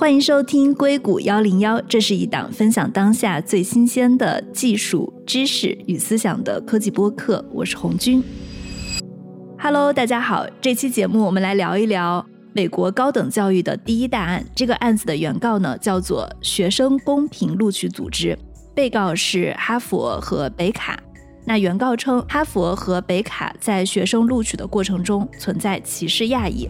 [0.00, 7.44] 欢迎收听硅谷幺零幺，这是一档分享当下最新鲜的技术知识与思想的科技播客。
[7.52, 8.24] 我是红军。
[9.58, 12.24] Hello，大家好，这期节目我们来聊一聊
[12.54, 14.42] 美国高等教育的第一大案。
[14.56, 18.38] 这个案子的原告呢叫做学生公平录取组织，
[18.74, 20.98] 被告是哈佛和北卡。
[21.44, 26.66] 那原告称，哈佛和北卡在学生录取的过程中存在歧视亚裔。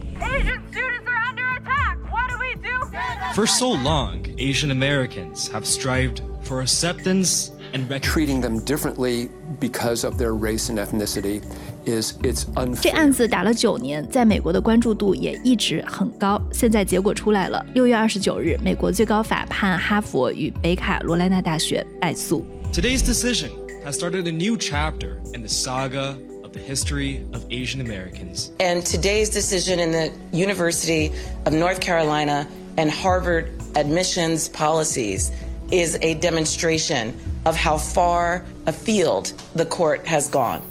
[3.34, 9.28] For so long, Asian Americans have strived for acceptance and treating them differently
[9.60, 11.42] because of their race and ethnicity
[11.84, 12.82] is it's unfair.
[12.82, 16.40] 这案子打了九年，在美国的关注度也一直很高。
[16.52, 22.44] 现在结果出来了，六月二十九日，美国最高法判哈佛与北卡罗来纳大学败诉。
[22.72, 23.50] Today's decision
[23.84, 28.50] has started a new chapter in the saga of the history of Asian Americans.
[28.58, 31.12] And today's decision in the University
[31.44, 32.46] of North Carolina
[32.77, 35.31] and Harvard admissions policies
[35.71, 37.13] is a demonstration
[37.45, 40.61] of how far afield the court has gone.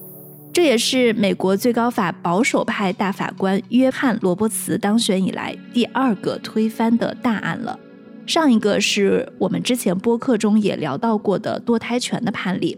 [0.53, 7.79] 这也是美国最高法保守派大法官约翰·罗伯茨当选以来第二个推翻的大案了。
[8.27, 12.77] 上一个是我们之前播客中也聊到过的堕胎权的判例。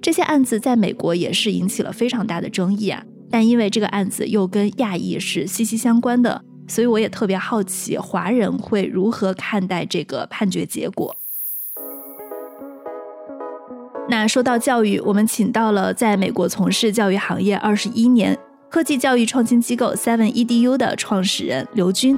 [0.00, 3.02] 这些案子在美国也是引起了非常大的争议啊。
[3.30, 11.16] 但因为这个案子又跟亚裔是息息相关的，所以我也特别好奇，华人会如何看待这个判决结果。
[14.08, 18.38] 那说到教育，我们请到了在美国从事教育行业二十一年、
[18.70, 22.16] 科技教育创新机构 Seven Edu 的创始人刘军。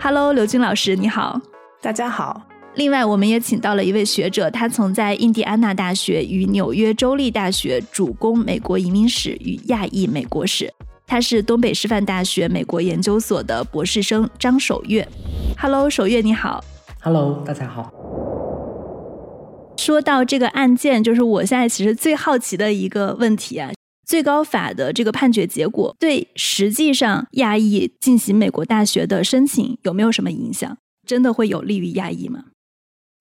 [0.00, 1.40] Hello，刘军老师，你好。
[1.82, 2.42] 大家好。
[2.74, 10.72] 另外，我们也请到了一位学者，他曾在印第安纳大学与纽约州立大学主攻美国移民史与亚裔美国史。
[11.08, 15.08] 他是东北师范大学美国研究所的博士生张守月。
[15.56, 16.62] Hello，守月你好。
[17.00, 17.90] Hello，大家好。
[19.78, 23.70] 说到这个案件，就是我现在其实最好奇的一个问题啊，
[24.06, 30.76] 最高法的这个判决结果对实际上亚裔进行美国大学的申请有没有什么影响？
[31.06, 32.44] 真的会有利于亚裔吗？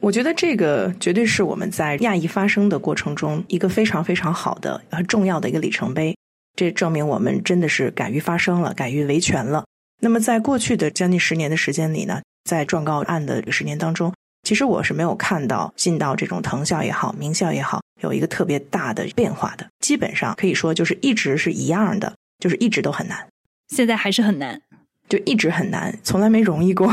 [0.03, 6.13] 我觉得这个绝对是我们在亚裔发生的过程中一个非常非常好的、很重要的一个里程碑。
[6.57, 9.63] 这证明我们真的是敢于发声了，敢于维权了。
[10.01, 19.67] 那么，在过去的将近十年的时间里呢，在状告案的这十年当中，其实我是没有看到进到这种藤校也好，名校也好，有一个特别大的变化的。
[19.79, 23.27] 基本上可以说就是一直是一样的，就是一直都很难。
[23.67, 24.59] 现在还是很难，
[25.07, 26.91] 就一直很难，从来没容易过。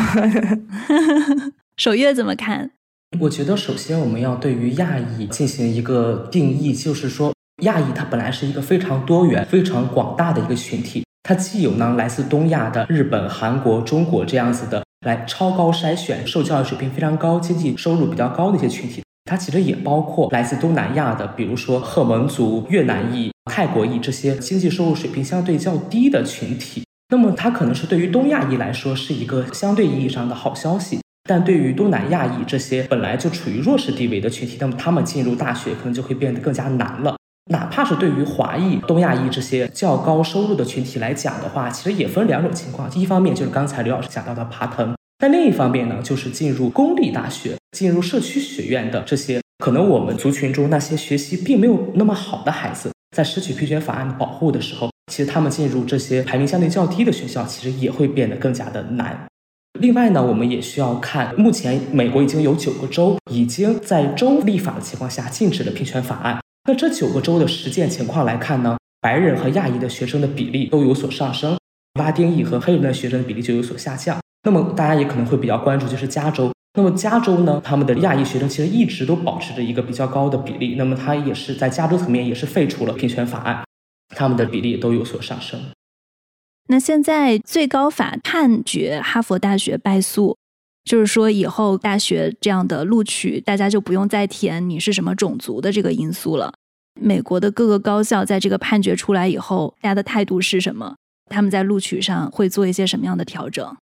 [1.78, 2.70] 守月怎么看？
[3.20, 7.34] 我觉得首先我们要对于亚裔进行一个定义，就是说。
[7.62, 26.82] 亚裔它本来是一个非常多元、非常广大的一个群体，它既有呢来自东亚的日本、韩国、中国这样子的来超高筛选、受教育水平非常高、经济收入比较高的一些群体，它其实也包括来自东南亚的，比如说赫蒙族、越南裔、泰国裔这些经济收入水平相对较低的群体。
[27.10, 30.98] 那么它可能是对于东亚裔来说是一个相对意义上的好消息，
[31.28, 37.14] 但对于东南亚裔这些本来就处于弱势地位的群体，那么他们进入大学可能就会变得更加难了。
[37.50, 42.91] 哪怕是对于华裔、东亚裔这些较高收入的群体来讲的话，其实也分两种情况。
[42.94, 59.26] 一方面就是刚才刘老师讲到的爬藤，但另一方面呢，就是进入公立大学、进入社区学院的这些，可能我们族群中那些学习并没有那么好的孩子，在失去平权法案的保护的时候，其实他们进入这些排名相对较低的学校，其实也会变得更加的难。
[59.78, 66.38] 另外呢，我们也需要看，目前美国已经有九个州已经在州立法的情况下禁止了平权法案。
[66.66, 71.58] 那这九个州的实践情况来看呢，白人和亚裔的学生的比例都有所上升，
[72.00, 74.19] 拉丁裔和黑人的学生的比例就有所下降。
[74.44, 76.50] 那么大家也可能会比较关注，就是加州。
[76.72, 80.75] 那么加州呢，他们的亚裔学生其实一直都保持着一个比较高的比例。
[80.76, 83.62] 那么他也是在加州层面也是废除了平权法案，
[84.16, 85.60] 他们的比例都有所上升。
[86.69, 90.38] 那现在最高法判决哈佛大学败诉，
[90.84, 96.52] 就是说以后大学这样的录取，大家就不用再填你是什么种族的这个因素了。
[97.00, 100.94] 美国的各个高校在这个判决出来以后，大家的态度是什么？
[101.31, 103.76] 他们在录取上会做一些什么样的调整？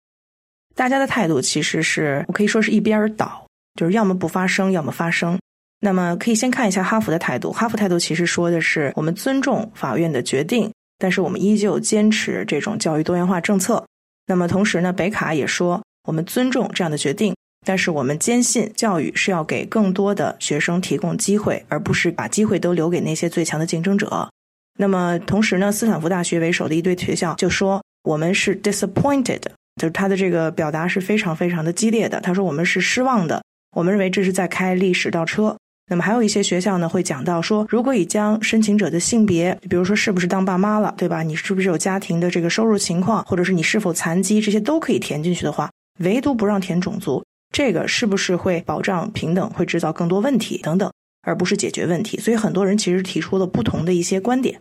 [0.77, 5.39] 大家的态度其实是我可以说是一边倒，就是要么不发声，要么发声。
[5.81, 7.51] 那么可以先看一下哈佛的态度。
[7.51, 13.85] 哈佛态度其实说的是，我们尊重法院的决定，但是我们依旧坚持这种教育多元化政策。
[14.27, 17.35] 那么同时呢，北卡也说，我们尊重这样的决定。
[17.67, 24.31] 但是我们坚信，教育是要给更多的学生提供机会，而不是把机会都留给那些最强的竞争者。
[24.79, 29.43] 那么，同时呢，斯坦福大学为首的一堆学校就说，我们是 disappointed，
[29.77, 32.19] 就是他的这个表达是非常非常的激烈的。
[32.23, 33.43] 他说我们是失望的，
[33.77, 35.55] 我们认为这是在开历史倒车。
[35.91, 41.23] 那么还有一些学校呢会讲到说，如果已将申请者的性别，比如说是不是当爸妈了，对吧？
[41.23, 45.69] 你是不是有家庭的这个收入情况，或者是你是否残疾，这些都可以填进去的话，
[46.01, 50.91] 唯独不让填种族，这个是不是会保障平等，会制造更多问题等等，
[51.23, 52.19] 而不是解决问题？
[52.19, 54.61] 所以很多人其实提出了不同的一些观点。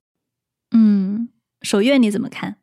[0.75, 1.29] 嗯，
[1.61, 2.57] 守月你怎么看？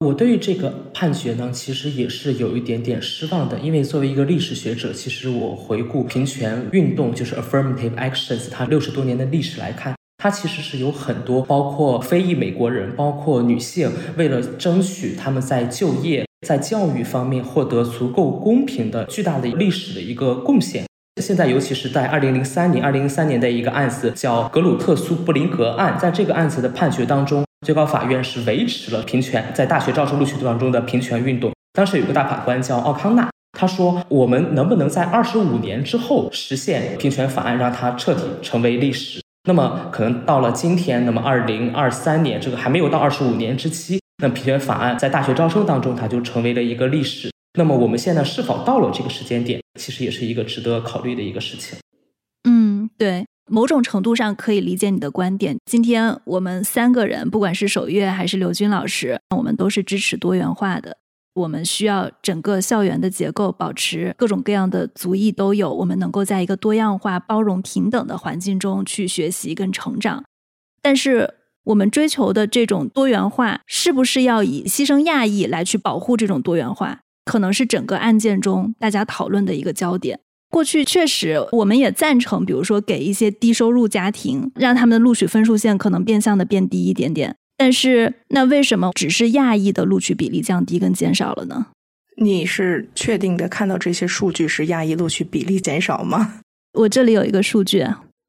[0.00, 20.84] 我对于这个判决呢，其实也是有一点点失望的，因为作为一个历史学者，其实我回顾平权运动，就是 affirmative actions，它六十多年的历史来看，它其实是有很多，包括非裔美国人，包括女性，为了争取他们在就业、在教育方面获得足够公平的巨大的历史的一个贡献。
[21.20, 27.44] 现在，尤其是在二零零三年，二零零三年的一个案子叫格鲁特苏布林格案，在这个案子的判决当中。
[27.66, 31.52] 最高法院是维持了平权在大学招生录取当中的平权运动。
[31.72, 47.30] 当时有个大法官叫奥康纳，他说：“我们能不能在二十五年之后实现平权法案，让它彻底成为历史？”那么可能到了今天，那么二零二三年这个还没有到二十五年之期，那平权法案在大学招生当中它就成为了一个历史。
[47.56, 51.78] 那么我们现在是否到了这个时间点，其实也是一个值得考虑的一个事情。
[52.48, 53.26] 嗯，对。
[53.50, 55.56] 某种程度上可以理解你的观点。
[55.64, 60.98] 今天我们三个人，不管是守月还是刘军老师，我们都是支持多元化的。
[61.32, 70.22] 我们需要整个校园的结构保持各种各样的族裔都有，我们能够在一个多样化、包容、平等的环境中去学习跟成长。
[70.82, 71.36] 但是，
[71.68, 77.00] 我们追求的这种多元化，是不是要以牺牲亚裔来去保护这种多元化？
[77.26, 80.18] 可能是整个案件中大家讨论的一个焦点。
[80.50, 87.36] 过去确实，我们也赞成，比如说给一些低收入家庭，让他们的录取分数线可能变相的变低一点点。
[87.58, 91.66] 但是，那为什么只是亚裔的录取比例降低跟减少了呢？
[92.16, 96.40] 你是确定的看到这些数据是亚裔录取比例减少吗？
[96.72, 97.84] 我这里有一个数据，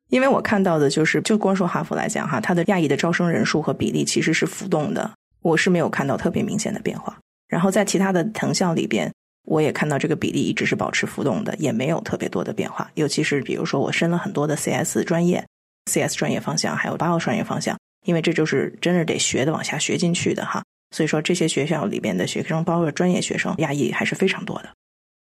[0.10, 5.12] 因为我看到的就是，就光说哈佛来讲哈，它的亚裔的招生人数和比例其实是浮动的，
[5.42, 7.18] 我是没有看到特别明显的变化。
[7.48, 9.12] 然后在其他的藤校里边。
[9.46, 12.88] 我也看到这个比例一直是保持浮动的，也没有特别多的变化。
[12.94, 15.44] 尤其是比如说，我申了很多的 CS 专业、
[15.90, 20.62] CS 专业方向，还有八号专业方向，因为这就是真是得学的往下学进去的哈。
[20.96, 24.70] 所以说，这些学校里边的学生，包括专业学生，亚裔还是非常多的。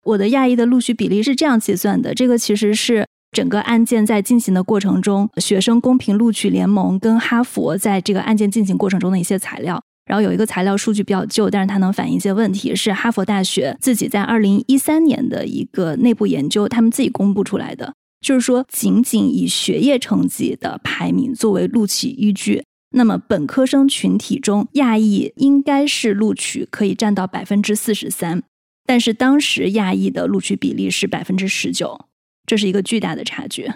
[0.04, 9.82] 我的亚裔的录取比例是这样计算的：这个其实是整个案件在进行的过程中，学生公平录取联盟跟哈佛在这个案件进行过程中的一些材料。
[10.04, 28.42] 然后有一个材料数据比较旧，但是它能反映一些问题，是哈佛大学自己在二零一三年的一个内部研究，他们自己公布出来的，就是说仅仅以学业成绩的排名作为录取依据，那么本科生群体中亚裔应该是录取可以占到百分之四十三，
[28.84, 32.06] 但是当时亚裔的录取比例是百分之十九，
[32.52, 33.72] 这是一个巨大的差距。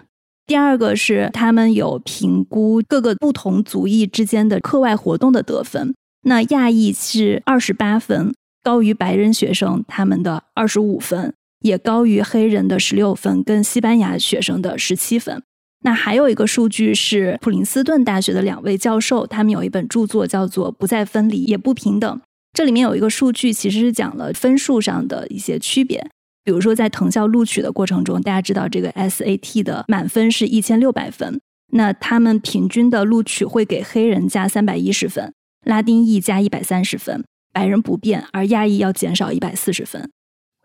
[0.47, 5.95] 第二个是他们有评估各个不同族裔之间的课外活动的得分。
[6.25, 15.43] 那亚裔是二十八分，高于白人学生他们的二十五分，也高于黑人的十六分，跟西班牙学生的十七分。
[15.83, 22.15] 那还有一个数据是普林斯顿大学的两位教授，他们有一本著作叫做《不再分离也不平等》，
[22.53, 26.11] 这里面有一个数据其实是讲了分数上的一些区别。
[26.47, 31.41] 比如说在藤校录取的过程中，大家知道这个 SAT 的满分是一千六百分，
[31.73, 35.35] 那他们平均的录取会给黑人加三百一十分。
[35.65, 40.09] 拉丁裔加一百三十分，白人不变，而亚裔要减少一百四十分。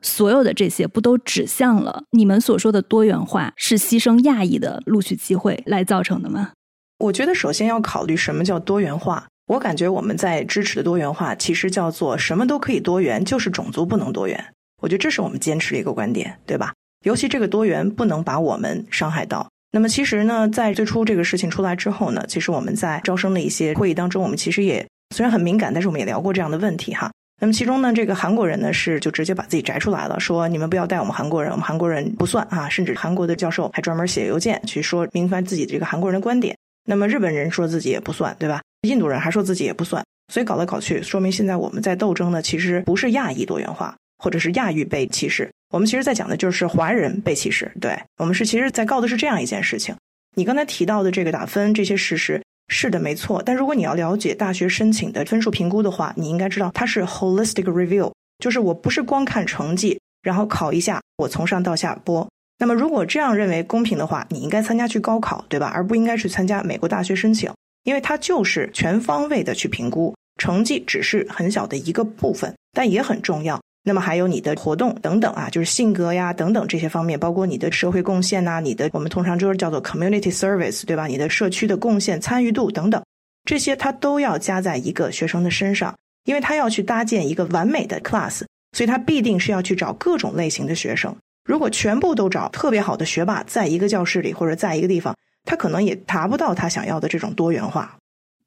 [0.03, 6.51] 所有的这些不都指向了你们所说的多元化是牺牲亚裔的录取机会来造成的吗？
[6.99, 9.27] 我觉得首先要考虑什么叫多元化。
[9.47, 14.53] 我感觉我们在支持的多元化，其实叫做什么都可以多元，就是种族不能多元。
[14.81, 16.73] 我觉得这是我们坚持的一个观点，对吧？
[17.05, 19.49] 尤其这个多元不能把我们伤害到。
[19.71, 24.85] 那么其实呢，在最初这个事情出来之后呢，其实我们在招生的一些会议当中，我们其实也。
[25.13, 27.11] 虽然很敏感，但是我们也聊过这样的问题哈。
[27.41, 32.69] 那么其中呢，这个韩国人呢是就直接把自己摘出来了，说你们不要带我们韩国人，我们韩国人不算啊。
[32.69, 36.55] 甚至韩国的教授还专门写邮件去说明白自己这个韩国人的观点。
[36.85, 38.61] 那么日本人说自己也不算，对吧？
[38.87, 40.01] 印度人还说自己也不算。
[40.31, 47.71] 所以搞来搞去，说明现在我们在斗争呢，其实不是亚裔多元化，或者是亚裔被歧视，我们其实在讲的就是华人被歧视。
[47.81, 49.95] 对我们是其实在告的是这样一件事情。
[50.35, 52.41] 你刚才提到的这个打分这些事实。
[52.73, 53.43] 是的，没错。
[53.45, 62.25] 但如果你要了解大学申请的分数评估的话，你应该知道它是 holistic review，就是我不是光看成绩，然后考一下，我从上到下播。
[62.57, 65.69] 那么如果这样认为公平的话，你应该参加去高考，对吧？
[65.75, 67.51] 而不应该去参加美国大学申请，
[67.83, 73.59] 因为它就是全方位的去评估，成绩只是很小的一个部分，但也很重要。
[73.83, 81.07] 那么还有你的活动等等啊，就是性格呀等等这些方面，包括你的社会贡献呐，你的我们通常就是叫做 community service，对吧？
[81.07, 83.03] 你的社区的贡献、参与度等等，
[83.43, 85.95] 这些它都要加在一个学生的身上，
[86.25, 88.43] 因为他要去搭建一个完美的 class，
[88.77, 91.15] 所以他必定是要去找各种类型的学生。
[91.43, 97.97] 如果全部都找特别好的学霸在一个教室里或者在一个地方，他可能也达不到他想要的这种多元化。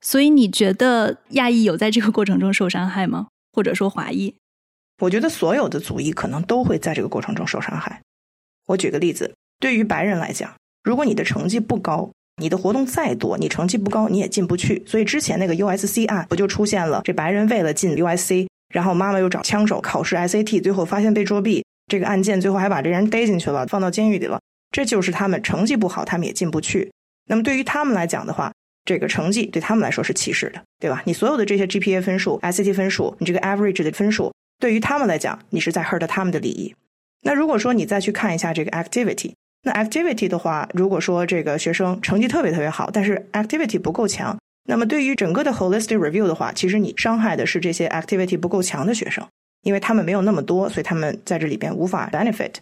[0.01, 3.27] 所以你觉得亚裔有在这个过程中受伤害吗？
[3.53, 4.33] 或者说华裔？
[5.01, 8.01] 我觉得所有的族裔可能都会在这个过程中受伤害。
[8.67, 14.83] 我举个例子，对于白人来讲，如果你的成绩不高，你的活动再多，你成绩不高，你也进不去。
[14.87, 17.03] 所以之前那个 USC 案不就出现了？
[17.05, 24.41] 这白人为了进 USC，然后妈妈又找枪手考试 SAT，最后发现被作弊，这个案件最后还把这人逮进去了，放到监狱里了。
[24.71, 26.91] 这就是他们成绩不好，他们也进不去。
[27.27, 28.53] 那么对于他们来讲的话，
[28.85, 31.03] 这个成绩对他们来说是歧视的，对吧？
[31.05, 34.33] 你所有的这些 GPA 分数、SAT 分数，你这个 average 的分数。
[34.65, 36.75] 对于他们来讲，你是在 hurt 他们的利益。
[37.21, 49.23] 那如果说你再去看一下这个 activity，那 activity 的话，如果说这个学生成绩特别特别好，但是 activity 不够强，那么对于整个的 holistic review 的话，其实你伤害的是这些 activity 不够强的学生，
[49.65, 52.55] 因为他们没有那么多，所以他们在这里边无法 benefit。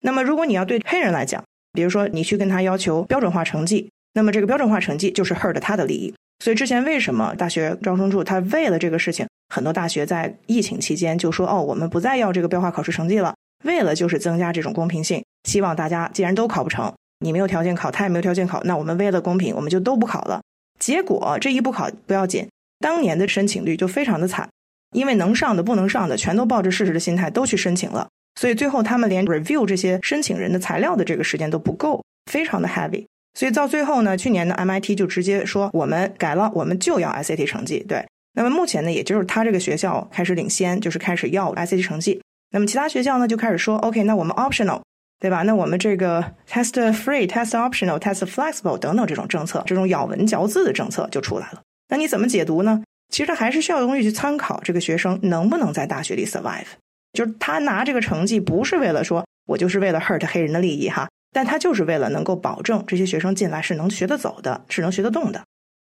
[0.00, 6.14] 那么如果你要对黑人来讲，比如说你去跟他要求标准化成绩，那么这个标准化成绩就是 hurt 他的利益。
[6.40, 9.26] 所以之前为什么大学招生处他为了这个事情？
[9.54, 20.40] 很多大学在疫情期间就说：“哦，我们不再要这个标化考试成绩了，为了就是增加这种公平性，希望大家既然都考不成，你没有条件考，他也没有条件考，那我们为了公平，我们就都不考了。
[20.78, 24.48] 结果这一不考不要紧，当年的申请率就非常的惨，
[24.92, 28.08] 因为能上的不能上的全都抱着试试的心态都去申请了，
[28.40, 33.04] 所以最后他们连 review 这些申请人的材料的这个时间都不够，非常的 heavy。
[33.34, 42.20] 所以到最后呢，去年的 MIT 就直接说我们改了，我们就要 SAT 成绩，对。”那么目前呢，也就是他这个学校开始领先，就是开始要 SAT 成绩。
[42.52, 44.80] 那么其他学校呢，就开始说 OK，那我们 optional，
[45.18, 45.42] 对吧？
[45.42, 51.60] 那我们这个 test free、test optional、test flexible 等等这种政策，这种咬文嚼字的政策就出来了。
[51.88, 52.82] 那你怎么解读呢？
[53.12, 56.66] 其实还是需要有东西去参考这个学生能不能在大学里 survive。
[57.12, 65.42] 就是他拿这个成绩不是为了说我就是为了 hurt 黑人的利益哈，但他就是为了能够保证这些学生进来是能学得走的，是能学得动的。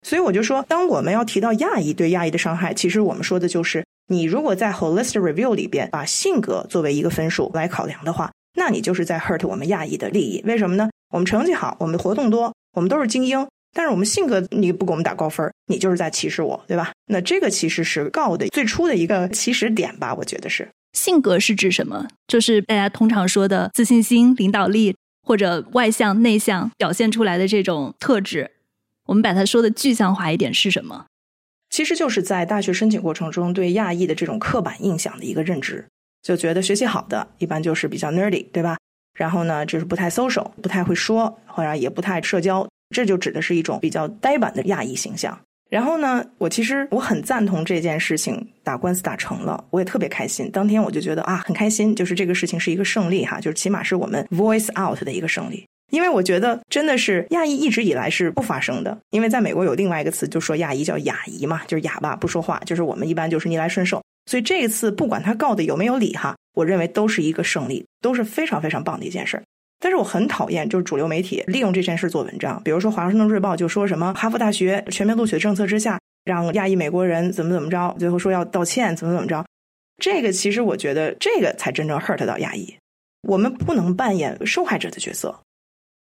[0.08, 10.42] 所以我就说，当我们要提到亚裔对亚裔的伤害，其实我们说的就是，你如果在 holistic review 里边把性格作为一个分数来考量的话，那你就是在 hurt 我们亚裔的利益。
[10.46, 10.90] 为什么呢？
[11.14, 16.92] 我们成绩好，我们活动多，我们都是精英，但是我们性格你不给我们打高分，你就是在歧视我，对吧？
[17.06, 20.16] 那这个其实是告的最初的一个起始点吧？
[20.16, 22.08] 我觉得是性格是指什么？
[22.28, 24.96] 就是大家通常说的自信心、领导力
[25.32, 28.52] 或者外向、内向表现出来的这种特质。
[29.06, 31.06] 我们把它说的具象化一点是什么？
[31.70, 35.88] 其实就是在大学申请过程中对亚裔的这种刻板印象的一个认知，
[36.22, 38.78] 就觉得学习好的一般就是比较 nerdy，对吧？
[39.14, 45.40] 然后呢，就是不太 social，不太会说，或者也不太社交，这就指的是一种比较呆板的亚裔形象。
[45.72, 50.52] 然后呢，我其实我很赞同这件事情打官司打成了，我也特别开心。
[50.52, 55.66] 当天我就觉得啊，很开心，就是这个事情是一个胜利哈，就是起码是我们 voice out 的一个胜利。
[55.92, 64.04] 因为我觉得真的是亚裔一直以来是不发声的，因为在美国有另外一个词，就说亚裔叫哑裔嘛，就是哑巴不说话，就是我们一般就是逆来顺受。
[64.26, 69.42] 所以这一次不管他告的有没有理哈，我认为都是一个胜利，都是非常非常棒的一件事。
[69.82, 79.44] 但是我很讨厌就是主流媒体利用这件事做文章，比如说《华盛顿日报》就说什么哈佛大学全面录取政策之下，让亚裔美国人怎么怎么着，最后说要道歉怎么怎么着。
[79.98, 82.72] 这个其实我觉得这个才真正 hurt 到亚裔，
[83.24, 85.36] 我们不能扮演受害者的角色。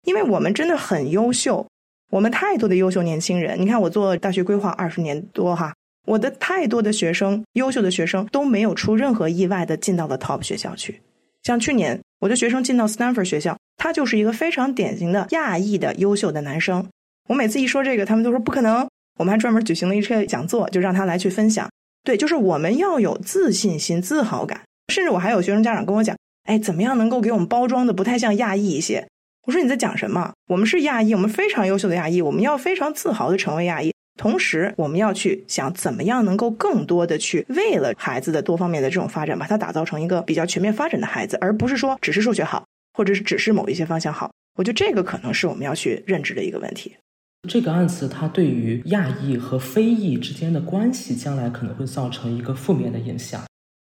[0.06, 1.66] 因为我们真的很优秀，
[2.10, 3.58] 我们太多的优秀年轻人。
[3.58, 5.74] 你看，我做大学规划二十年多哈，
[6.06, 11.00] 我的太多的学生，优秀的学生都没有出任何意外的进到了 top 学校去。
[11.42, 16.86] 像去年我的学生进到 Stanford 学校，他就是一个非常典型的亚裔的优秀的男生。
[17.28, 18.86] 我每次一说这个，他们都说不可能。
[19.18, 21.70] 我们还专门举行了一次讲座，就让他来去分享。
[22.02, 24.60] 对，就是我们要有自信心、自豪感。
[24.92, 29.06] 甚至我还有学生家长跟我讲，哎，怎么样能够给我们包装的不太像亚裔一些？
[29.46, 30.32] 我说你在讲什么？
[30.48, 33.93] 我们是亚裔，我们非常优秀的亚裔，我们要非常自豪的成为亚裔。
[34.16, 44.30] 同时，我们要去想怎么样能够更多的去为了孩子的多方面的这种发展，把它打造成一个比较全面发展的孩子，而不是说只是数学好，或者是只是某一些方向好。
[44.56, 46.94] 我觉得这个可能是我们要去认知的一个问题。
[47.48, 53.42] 这个案子它对于亚裔和非裔之间的关系，将来可能会造成一个负面的影响。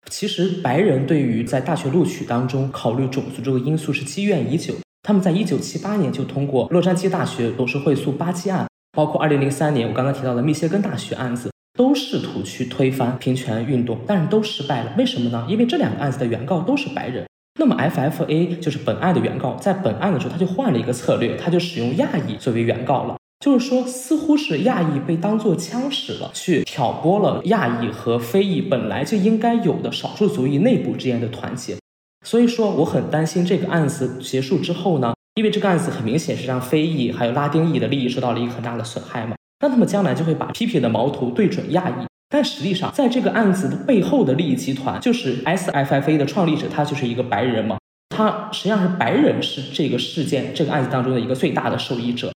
[0.09, 4.73] 其实，白人对于在大学录取当中考虑种族这个因素是积怨已久。
[5.03, 8.65] 他们在一九七八年就通过洛杉矶大学董事会诉巴基案，
[8.95, 14.93] 包括二零零三年我刚刚提到的密歇根大学案子，都试图去推翻平权运动，但是都失败了。
[14.95, 15.47] 为什么呢？
[15.49, 17.25] 因为这两个案子的原告都是白人。
[17.59, 23.15] 那么 FFA 就是本案的原告，在本案的时候他就换了一个策略，他就使用亚裔作为原告了。
[23.43, 31.75] 就是说，似乎是亚裔被当作枪使了，去挑拨了亚裔和非裔本来就应该有的少数族裔内部之间的团结。
[32.23, 39.35] 所以说，我很担心这个案子结束之后呢，因为这个案子很明显是让非裔还有拉丁裔的利益受到了一个很大的损害嘛。
[39.59, 41.93] 那他们将来就会把批评的矛头对准亚裔，
[42.29, 47.77] 但实际上，在这个案子的背后的利益集团就是 SFFA 的创立者，他就是一个白人嘛，
[48.09, 52.31] 他实际上是白人是这个事件这个案子当中的一个最大的受益者。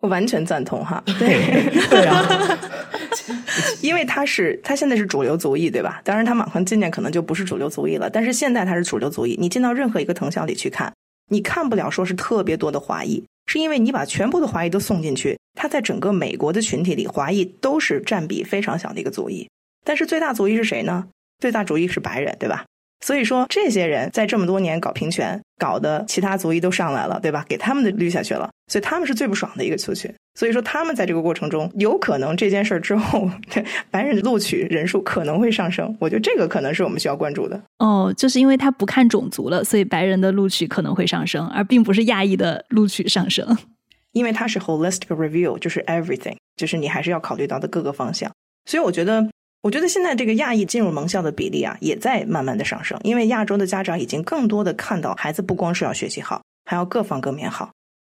[0.00, 2.58] 我完全赞同哈，对对啊，
[3.80, 6.00] 因为他是他现在是主流族裔对吧？
[6.02, 9.36] 当然他马上今年可能就不是主流族裔了，但是现在他是主流族裔。
[9.40, 10.92] 你进到任何一个藤校里去看，
[11.32, 19.48] 你看不了说是特别多的华裔，是因为你把全部的华裔都送进去，他在整个美国的群体里，华裔都是占比非常小的一个族裔。
[19.82, 21.08] 但是最大族裔是谁呢？
[21.38, 22.66] 最大族裔是白人，对吧？
[23.04, 27.44] 所以说，这些人在这么多年搞平权，搞的其他族裔都上来了，对吧？
[27.48, 30.08] 给他们的绿下去了，所以他们是最不爽的一个族群。
[30.38, 33.28] 所以说，他们在这个过程中，有可能这件事儿之后，
[33.90, 35.94] 白人录取人数可能会上升。
[35.98, 37.60] 我觉得这个可能是我们需要关注的。
[37.80, 43.58] 哦，就是因为他不看种族了，所以白人的录取可能会上升，而并不是亚裔的录取上升。
[44.12, 48.30] 因为它是 holistic review，就是 everything，就是你还是要考虑到的各个方向。
[48.64, 49.28] 所以我觉得。
[49.62, 57.70] 我觉得现在这个亚裔进入盟校的比例啊，也在慢慢的上升，因为亚洲的家长已经更多的看到孩子不光是要学习好，还要各方各面好，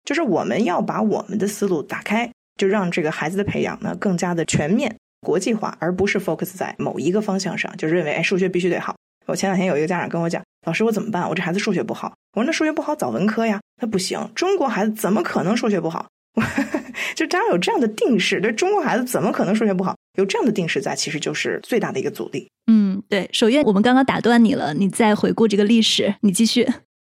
[0.05, 8.95] 就是我们要把我们的思路打开，就让这个孩子的培养呢更加的全面、国际化，而不是 focus 在某一个方向上，就认为哎数学必须得好。
[9.27, 11.29] 我前两天有一个家长跟我讲，老师我怎么办？
[11.29, 12.13] 我这孩子数学不好。
[12.35, 13.61] 我说那数学不好找文科呀。
[13.81, 16.07] 他不行，中国孩子怎么可能数学不好？
[17.17, 19.97] 就家长有这样的定势，对中国孩子怎么可能数学不好？
[20.19, 22.49] 有这样的定势在，其实就是最大的一个阻力。
[22.66, 23.28] 嗯，对。
[23.33, 26.69] 首先，我们刚刚打断你了，你再回顾这个历史，你继续。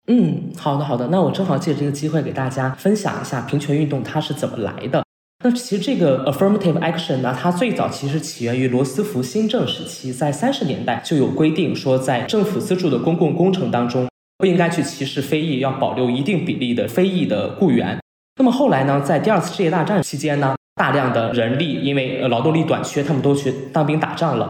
[0.07, 1.07] 嗯，好的，好的。
[1.07, 5.03] 那我正好借这个机会给大家分享一下平权运动它是怎么来的。
[5.43, 17.97] 那其实这个 affirmative action 呢，它最早其实起源于罗斯福新政时期，在三十年代就有规定说，在政府资助的公共工程当中，不应该去歧视非裔，要保留一定比例的非裔的雇员。
[18.35, 24.47] 那么后来呢，在第二次世界大战期间呢，大量的人力因为劳动力短缺，他们都去当兵打仗了，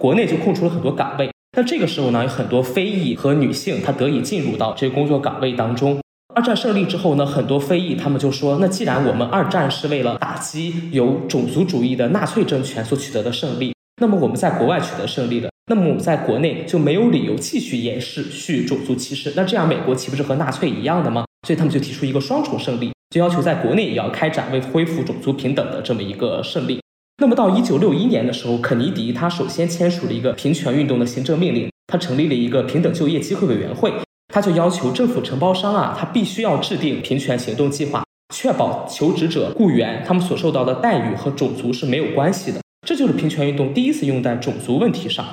[0.00, 1.28] 国内就空出了很多岗位。
[1.56, 5.98] 那这个时候呢，有很多非裔和女性，她得以进入到这个工作岗位当中。
[6.36, 19.32] 二战胜利之后呢，很多非裔他们就说，那既然我们二战是为了打击有种族主义的纳粹政权所取得的胜利，那么我们在国外取得胜利的，那么我们在国内就没有理由继续延续种族歧视。
[19.34, 21.24] 那这样美国岂不是和纳粹一样的吗？
[21.46, 22.90] 所以他们就提出一个双重胜利。
[23.10, 26.80] 就要求在国内也要开展为恢复种族平等的这么一个胜利。
[27.18, 33.92] 那么到一九六一年的时候，肯尼迪他首先签署了一个平权运动的行政命令，他成立了一个平等就业机会委员会，
[34.32, 38.02] 他就要求政府承包商啊，他必须要制定平权行动计划，
[38.34, 42.60] 确保求职者雇员他们所受到的待遇和种族是没有关系的。
[42.86, 45.24] 这就是平权运动第一次用在种族问题上。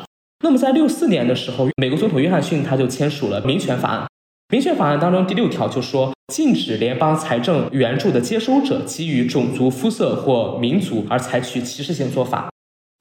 [0.44, 4.06] 那么在六四年的时候，美国总统约翰逊他就签署了民权法案。
[4.52, 12.50] 民权法案当中第六条就说，禁止联邦财政援助的接收者基于种族、肤色或民族而采取歧视性做法。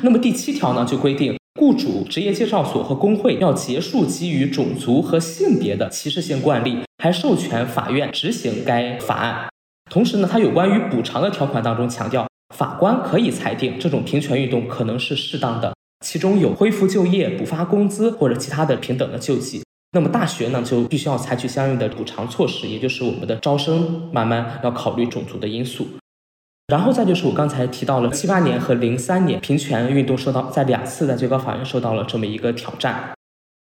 [0.04, 9.48] 那么第七条呢，就规定雇主、职业介绍所和工会要结束基于种族和性别的歧视性惯例，还授权法院执行该法案。
[9.90, 15.72] 同时呢，它有关于补偿的条款当中强调，法官可以裁定这种平权运动可能是适当的，
[16.04, 19.62] 其中有恢复就业、补发工资或者其他的平等的救济。
[19.92, 25.88] 那么大学呢，就必须要采取相应的补偿措施，也就是我们的招生慢慢要考虑种族的因素。
[26.66, 33.12] 然后再就是我刚才提到了七八年和零三年平权运动受到在两次在最高法院受到了这么一个挑战。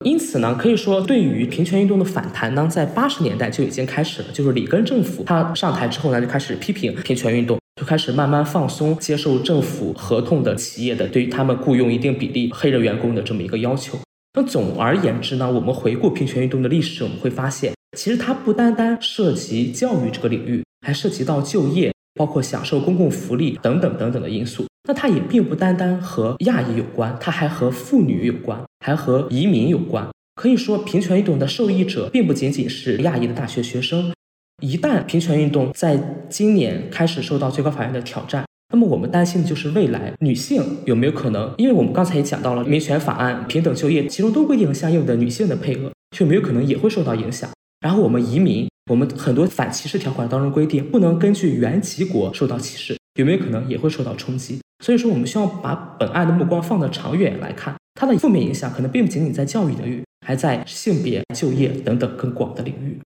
[0.02, 4.28] 因此呢，可以说对于平权运动的反弹呢，在八十年代就已经开始了。
[4.32, 13.98] 就是里根政府他上台之后呢，就开始批评平权运动，就开始慢慢放松接受政府合同的企业的对于他们雇佣一定比例黑人员工的这么一个要求。
[14.36, 24.66] 那总而言之呢，我们回顾平权运动的历史，我们会发现，其实它不单单涉及教育这个领域，还涉及到就业，包括享受公共福利等等等等的因素。
[24.88, 30.08] 那它也并不单单和亚裔有关，它还和妇女有关，还和移民有关。
[30.34, 34.12] 可以说，平权运动的受益者并不仅仅是亚裔的大学学生。
[34.60, 35.96] 一旦平权运动在
[36.28, 38.44] 今年开始受到最高法院的挑战。
[38.74, 47.48] 那么我们担心的就是未来女性有没有可能，因为我们刚才也讲到了民权法案、平等就业，其中都规定了相应的女性的配额，就没有可能也会受到影响。
[47.78, 54.60] 然后我们移民，我们很多反歧视条款当中规定不能根据原籍国受到歧视，有没有可能也会受到冲击？
[54.84, 62.98] 所以说，我们需要把本案的目光放得长远来看，它的负面影响可能并不仅仅在教育领域，还在性别、就业等等更广的领域。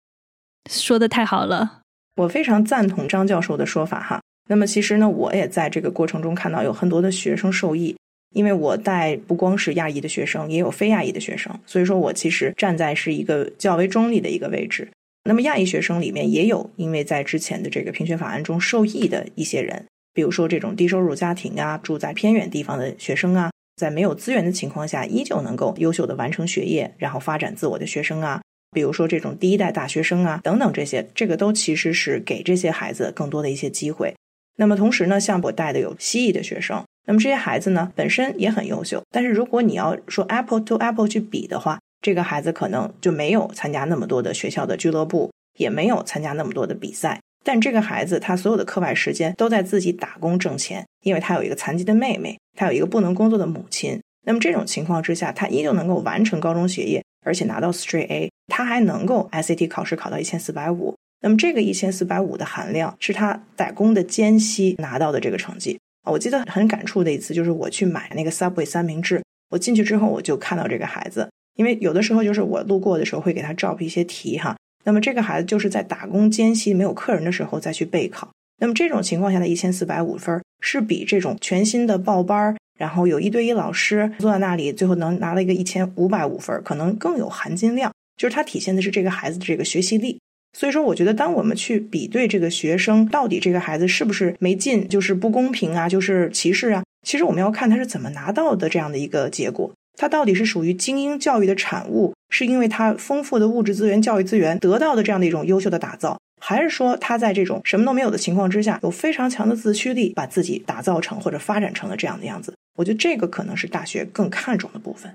[0.72, 1.82] 说的太好了，
[2.16, 4.22] 我非常赞同张教授的说法哈。
[4.48, 7.96] 那么其实呢，我也在这个过程中看到有很多的学生受益，
[8.34, 14.88] 因为我带不光是亚裔的学生，也有非亚裔的学生，所以说我其实站在是一个较为中立的一个位置。
[15.24, 34.16] 那么亚裔学生里面也有因为在之前的这个平权法案中受益的一些人，比如说这种低收入家庭啊，住在偏远地方的学生啊，在没有资源的情况下，依旧能够优秀的完成学业，然后发展自我的学生啊，比如说这种第一代大学生啊等等这些，这个都其实是给这些孩子更多的一些机会。
[34.58, 47.20] 那么同时呢，像我带的有西裔的学生，那么这些孩子呢本身也很优秀，但是如果你要说 apple to apple 去比的话，这个孩子可能就没有参加那么多的学校的俱乐部，也没有参加那么多的比赛。
[47.46, 54.02] 但这个孩子他所有的课外时间都在自己打工挣钱，因为他有一个残疾的妹妹，他有一个不能工作的母亲。
[54.26, 60.94] 那么这种情况之下，他依旧能够完成高中学业，而且拿到 straight A，他还能够 SAT 考试考到一千四百五。
[61.22, 66.12] 那么这个一千四百五的含量是他打工的间隙拿到的这个成绩啊！
[66.12, 74.56] 我记得很感触的一次就是我去买那个 Subway 三明治，我进去之后我就看到这个孩子，因为有的时候就是我路过的时候会给他照一些题哈。
[74.86, 78.30] 那么这个孩子就是在打工间隙没有客人的时候再去备考。
[78.60, 87.92] 那么这种情况下的一千四百五分是比这种全新的报班，然后有一对一老师坐在那里，最后能拿了一个一千五百五分，可能更有含金量。
[88.16, 90.20] 就是它体现的是这个孩子的这个学习力。
[90.58, 99.72] 所以说，我觉得当我们去比对这个学生到底这个孩子是不是没进，就是不公平啊，就是歧视啊，其实我们要看他是怎么拿到的这样的一个结果。
[100.00, 112.56] 他到底是属于精英教育的产物，是因为他丰富的物质资源、教育资源得到的这样的一种优秀的打造，还是说他在这种什么都没有的情况之下，有非常强的自驱力，把自己打造成或者发展成了这样的样子？
[112.78, 115.14] 我觉得这个可能是大学更看重的部分。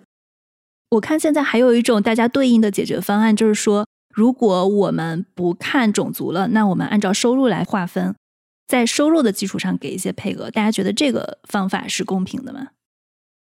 [0.91, 3.85] 我看现在还有一种大家对应的解决方案，就是说。
[4.13, 8.15] 如果我们不看种族了，那我们按照收入来划分，
[8.69, 12.69] 在收入的基础上给一些配额，大家觉得这个方法是公平的吗？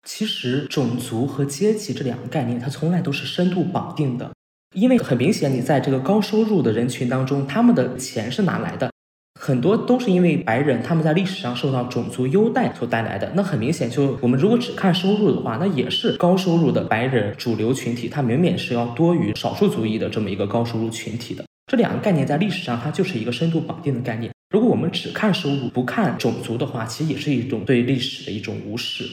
[0.07, 4.33] 其实，种族和阶级这两个概念，它从来都是深度绑定的，
[4.75, 8.91] 因为很明显，你在这个高收入的人群当中，他们的钱是哪来的？
[9.39, 13.31] 很多都是因为白人他们在历史上受到种族优待所带来的。
[13.35, 21.45] 那很明显，就我们如果只看收入的话，那也是高收入的白人主流群体，它明显是要多于少数族裔的这么一个高收入群体的。
[21.67, 24.31] 这两个概念在历史上它就是一个深度绑定的概念。
[24.51, 29.11] 如果我们只看收入不看种族的话，其实也是一种对历史的一种无视。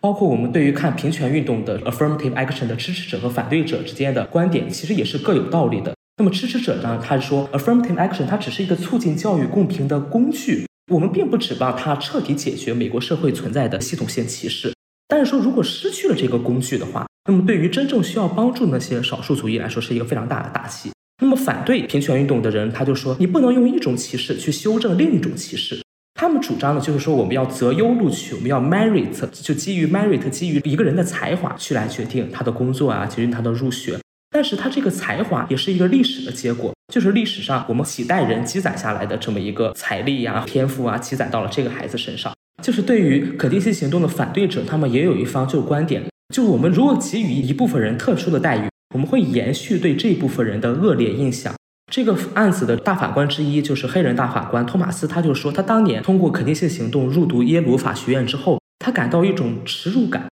[0.00, 5.95] 包括我们对于看平权运动的 affirmative action 的支持者和反对者之间的观点，其实也是各有道理的。
[6.18, 6.98] 那么支持者呢？
[7.04, 14.72] 他说，affirmative action 它只是一个促进教育公平的工具，我们并不指望它彻底解决美国社会存在的系统性歧视。
[15.06, 20.90] 但是说，如果失去了这个工具的话，那么对于真正需要帮助那些少数族裔来说，是一个非常大的打击。
[21.20, 25.82] 那么反对平权运动的人，他就说，你不能用一种歧视去修正另一种歧视。
[26.18, 33.98] 他们主张的就是说，我们要择优录取，我们要 merit，就基于 merit，基于一个人的才华去来决定他的工作啊，决定他的入学。
[34.30, 42.32] 但是他这个才华也是一个历史的结果，就是历史上我们几代人积攒下来的这么一个财力呀、天赋啊，积攒到了这个孩子身上。
[42.62, 46.02] 就是对于可定性行动的反对者，他们也有一方就观点，
[46.34, 51.54] 就我们如果给予一部分人特殊的待遇，我们会延续对这部分人的恶劣印象。
[51.92, 60.26] 这个案子的大法官之一就是黑人大法官托马斯，他就说，他当年通过肯定性行动入读耶鲁法学院之后，他感到一种耻辱感，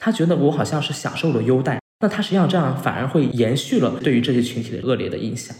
[0.00, 1.80] 他觉得我好像是享受了优待。
[2.00, 5.54] 那他实际上这样反而会延续了对于这些群体的恶劣的印象。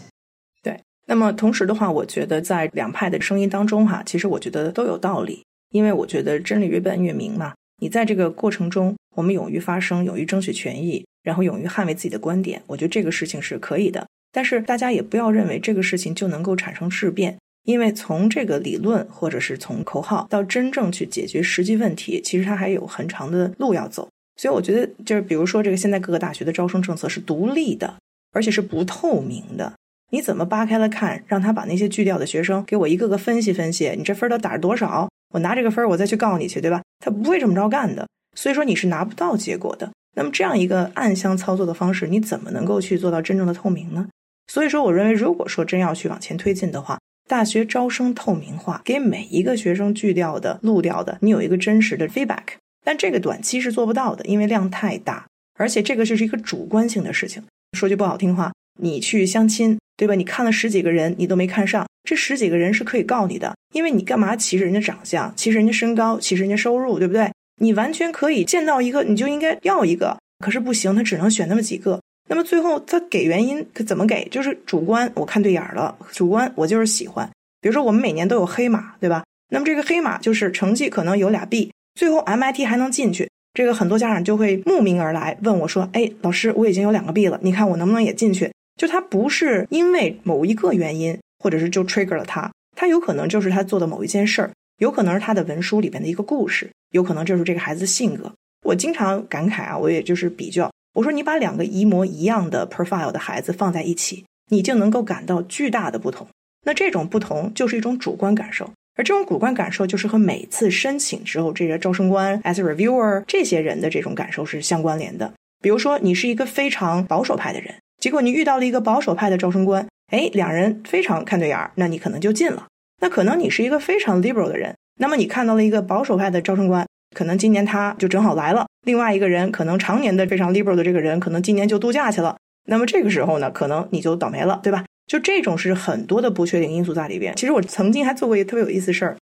[0.63, 7.53] 对，那么同时的话，我觉得在两派的声音当中哈，其实我觉得都有道理，因为我觉得真理越辩越明嘛。
[7.79, 14.07] 你在这个过程中，我们勇于发声，勇于争取权益，然后勇于捍卫自己的观点，我觉得这个事情是可以的。
[14.31, 24.07] 但是大家也不要认为这个事情就能够产生质变，因为从这个理论或者是从口号到真正去解决实际问题，其实它还有很长的路要走。
[24.41, 27.93] 所以我觉得，就是比如说，这个现在各个大学的招生政策是独立的，
[28.31, 29.71] 而且是不透明的。
[30.09, 35.07] 你怎么扒开了看，让他把那些拒掉的学生给我一个个分析分析，你这分都打了多少？
[35.31, 36.81] 我拿这个分我再去告你去，对吧？
[37.05, 38.07] 他不会这么着干的。
[38.35, 39.91] 所以说你是拿不到结果的。
[40.15, 44.07] 那么这样一个暗箱操作的方式，你怎么能够去做到真正的透明呢？
[44.47, 46.97] 所以说，我认为，如果说真要去往前推进的话，
[47.29, 52.55] 大学招生透明化，给每一个学生拒掉的、录掉的，你有一个真实的 feedback。
[52.83, 55.25] 但这个短期是做不到的，因为量太大，
[55.57, 57.43] 而且这个就是一个主观性的事情。
[57.77, 60.15] 说句不好听话，你去相亲，对吧？
[60.15, 67.31] 你看了十几个人，你都没看上，这十几个人是可以告你的，因为你干嘛歧视人家长相，歧视人家身高，歧视人家收入，对不对？
[67.61, 72.01] 你完全可以见到一个，你就应该要一个，可是不行，他只能选那么几个。
[72.27, 74.27] 那么最后他给原因，可怎么给？
[74.29, 77.29] 就是主观，我看对眼儿了，主观我就是喜欢。
[77.59, 79.23] 比如说我们每年都有黑马，对吧？
[79.49, 98.31] 那么这个黑马就是成绩可能有俩 B，最后 MIT 还能进去，这个很多家长就会慕名而来问我说：“哎，老师，我已经有两个 B 了，你看我能不能也进去？”就他不是因为某一个原因，或者是就 trigger 了他，他有可能就是他做的某一件事儿，有可能是他的文书里面的一个故事，有可能就是这个孩子性格。
[98.63, 106.25] 我经常感慨啊，我也就是比较，我说你把两个一模一样的 profile 的孩子放在一起，你就能够感到巨大的不同。
[106.65, 108.71] 那这种不同就是一种主观感受。
[108.95, 115.31] 而这种主观感受，就是和每次申请之后这些招生官、as reviewer 这些人的这种感受是相关联的。
[115.61, 122.67] 比如说，你是一个非常保守派的人，结果你遇到了一个保守派的招生官，哎，两人非常看对眼儿，那你可能就进了。
[123.01, 128.67] 那可能你是一个非常 liberal 的人，那么你看到了一个保守派的招生官，可能今年他就正好来了。
[128.85, 132.37] 另外一个人可能常年的非常 liberal 的这个人，可能今年就度假去了。
[132.65, 134.85] 那么这个时候呢，可能你就倒霉了，对吧？
[135.07, 137.35] 就这种是很多的不确定因素在里边。
[137.35, 139.17] 其实我曾经还做过一个特别有意思的事儿，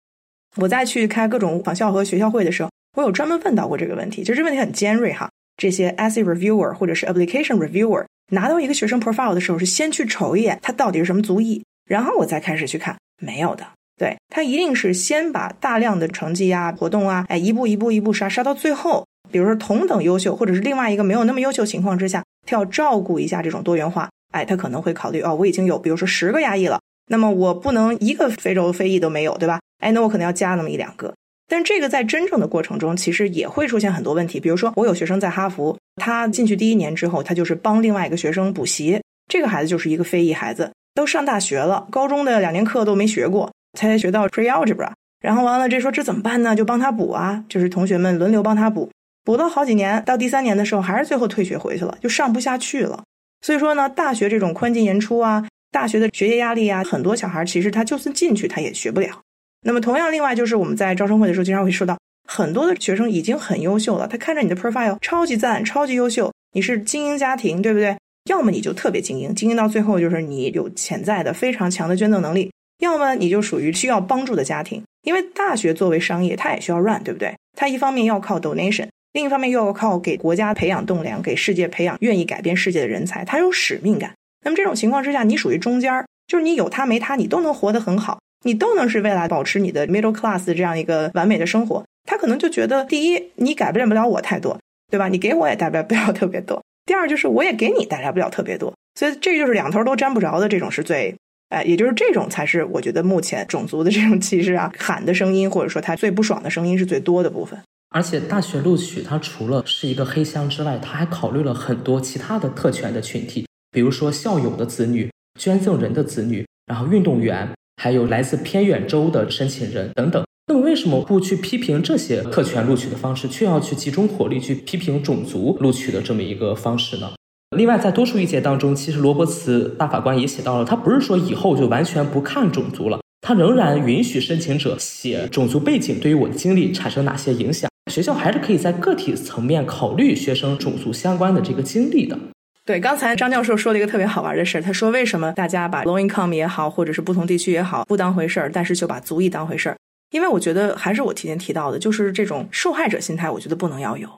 [0.58, 4.24] 我在去开各种访校和学校会的时候，我有专门问到过这个问题。
[4.24, 5.30] 就这问题很尖锐哈。
[5.56, 12.96] 这些 essay reviewer 或者是 application reviewer 拿到一个学生 profile 的时候，是先去瞅一眼他到底是什么族裔，然后我再开始去看。
[13.20, 13.66] 没有的，
[13.98, 19.06] 对他一定是先把大量的成绩啊、活动啊，哎，一步一步一步刷刷到最后。
[19.32, 24.10] 比如说同等优秀，或者是另外一个没有那么优秀情况之下，他要照顾一下这种多元化。
[24.32, 29.60] 哎，他可能会考虑哦，我已经有，比如说十个亚裔了，那么我不能一个非洲非裔都没有，对吧？
[29.80, 31.14] 哎，那我可能要加那么一两个。
[31.50, 34.38] 但这个在真正的过程中，其实也会出现很多问题。
[34.38, 46.54] 比如说，我有学生在哈佛，他进去第一年之后，他就是帮另外一个学生补习，这个孩子就是一个非裔孩子，都上大学了，高中的两年课都没学过，才学到 pre algebra，然后完了这说这怎么办呢？
[46.54, 48.92] 就帮他补啊，就是同学们轮流帮他补，
[49.24, 53.02] 补了好几年，到第三年的时候还是最后退学回去了，就上不下去了。
[53.42, 59.22] 所以说呢，大学这种宽进严出啊，大学的学业压力啊，很多小孩其实他就算进去，他也学不了。
[59.62, 61.98] 那么同样，另外就是我们在招生会的时候，经常会说到
[62.28, 67.96] 很多的学生已经很优秀了，他看着你的 profile 超级赞、超级优秀，你是精英家庭，对不对？
[68.30, 77.34] 要么你就特别精英，精英到最后就是你有潜在的非常强的捐赠能力；要么你就属于需要帮助的家庭，因为大学作为商业，它也需要 run，对不对？
[77.58, 78.88] 它一方面要靠 donation。
[79.14, 84.14] 另一方面又要靠给国家培养栋梁，给世界培养愿意改变世界的人才，他有使命感。
[84.44, 91.84] 那么这种情况之下，你属于中间儿，就是你有他没他，你都能活得很好，你都能是未来保持你的 middle class 这样一个完美的生活。
[92.06, 94.58] 他可能就觉得，第一，你改变不了我太多，
[94.90, 95.08] 对吧？
[95.08, 96.64] 你给我也带来不了特别多。
[96.86, 98.74] 第二，就是我也给你带来不了特别多。
[98.98, 101.14] 所以这就是两头都沾不着的这种是最，
[101.50, 107.60] 哎，也就是这种才是我觉得目前种族的这种歧视啊，喊的声音或者说他最不爽的声音是最多的部分。
[107.90, 117.50] 而且大学录取，它除了是一个黑箱之外，它还考虑了很多其他的特权的群体，比如说校友的子女、捐赠人的子女，然后运动员，
[117.82, 120.24] 还有来自偏远州的申请人等等。
[120.48, 127.12] 那么为什么不去批评这些特权录取的方式，却要去集中火力去批评种族录取的这么一个方式呢？
[127.56, 137.70] 另外，在多数意见当中，其实罗伯茨大法官也写到了，他不是说以后就完全不看种族了，他仍然允许申请者写种族背景对于我的经历产生哪些影响。
[137.88, 142.18] 学校还是可以在个体层面考虑学生种族相关的这个经历的。
[142.66, 149.78] 对，刚才张教授说了一个特别好玩的事儿，他说为什么大家把 low income 也好，或者是不同地区也好，不当回事儿，但是就把族裔当回事儿？
[150.12, 154.10] 因为我觉得还是我提前提到的，就是这种受害者心态，我觉得不能要有。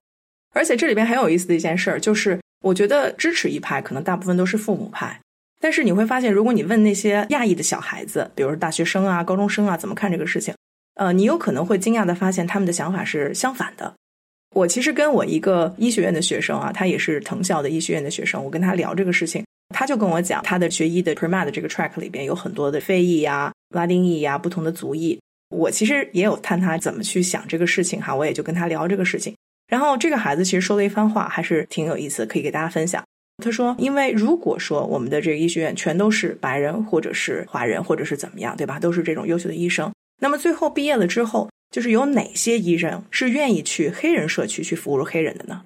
[0.54, 5.20] 而且这里边很有意思的一件事儿，就是我觉得支持一派可能大部分都是父母派，
[5.60, 10.54] 但是你会发现，如果你问那些亚裔的小孩子，比如说大学生啊、高中生啊，怎么看这个事情？
[11.00, 13.94] 呃，你有可能会惊讶的发现，他们的想法是相反的。
[14.54, 25.18] 我其实跟我一个医学院的学生啊，他也是藤校的医学院的学生，我跟他聊这个事情，他就跟我讲，他的学医的 premed 这个 track 里边有很多的非裔呀、拉丁裔呀、不同的族裔。
[25.56, 29.34] 我其实也有探他怎么去想这个事情哈，我也就跟他聊这个事情。
[29.70, 33.02] 然后这个孩子其实说了一番话，还是挺有意思，可以给大家分享。
[33.42, 38.78] 他说，因为如果说我们的这个医学院全都是白人，或者是华人，或者是怎么样，对吧？
[38.78, 39.90] 都是这种优秀的医生。
[40.20, 45.64] 那么最后毕业了之后，就是有哪些医生是愿意去黑人社区去服务黑人的呢？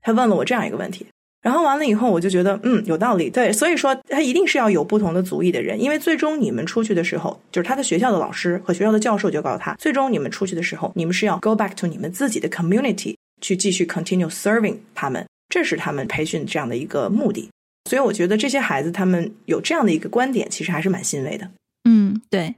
[0.00, 1.06] 他问了我这样一个问题，
[1.42, 3.28] 然后完了以后，我就觉得嗯有道理。
[3.28, 17.50] 对，所以说他一定是要有不同的族裔的人，因为最终你们出去的时候，就是他的学校的老师和学校的教授就告诉他，最终你们出去的时候，你们是要 go back to 你们自己的 community 去继续 continue serving 他们，这是他们培训这样的一个目的。
[17.88, 21.50] 所以我觉得这些孩子他们有这样的一个观点，其实还是蛮欣慰的。
[21.84, 22.54] 嗯，对。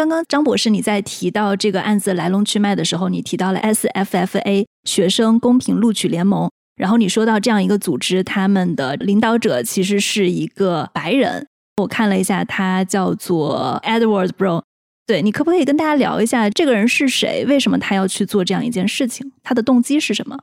[0.00, 11.46] 刚刚张博士你在提到这个案子来龙去脉的时候，你提到了 SFFA 学生公平录取联盟，然后你说到这样一个组织，他们的领导者其实是一个白人，
[11.82, 14.62] 我看了一下，他叫做 Edward Brown。
[15.06, 17.44] 对你可不可以跟大家聊一下这个人是谁？
[17.46, 19.30] 为什么他要去做这样一件事情？
[19.42, 20.38] 他的动机是什么？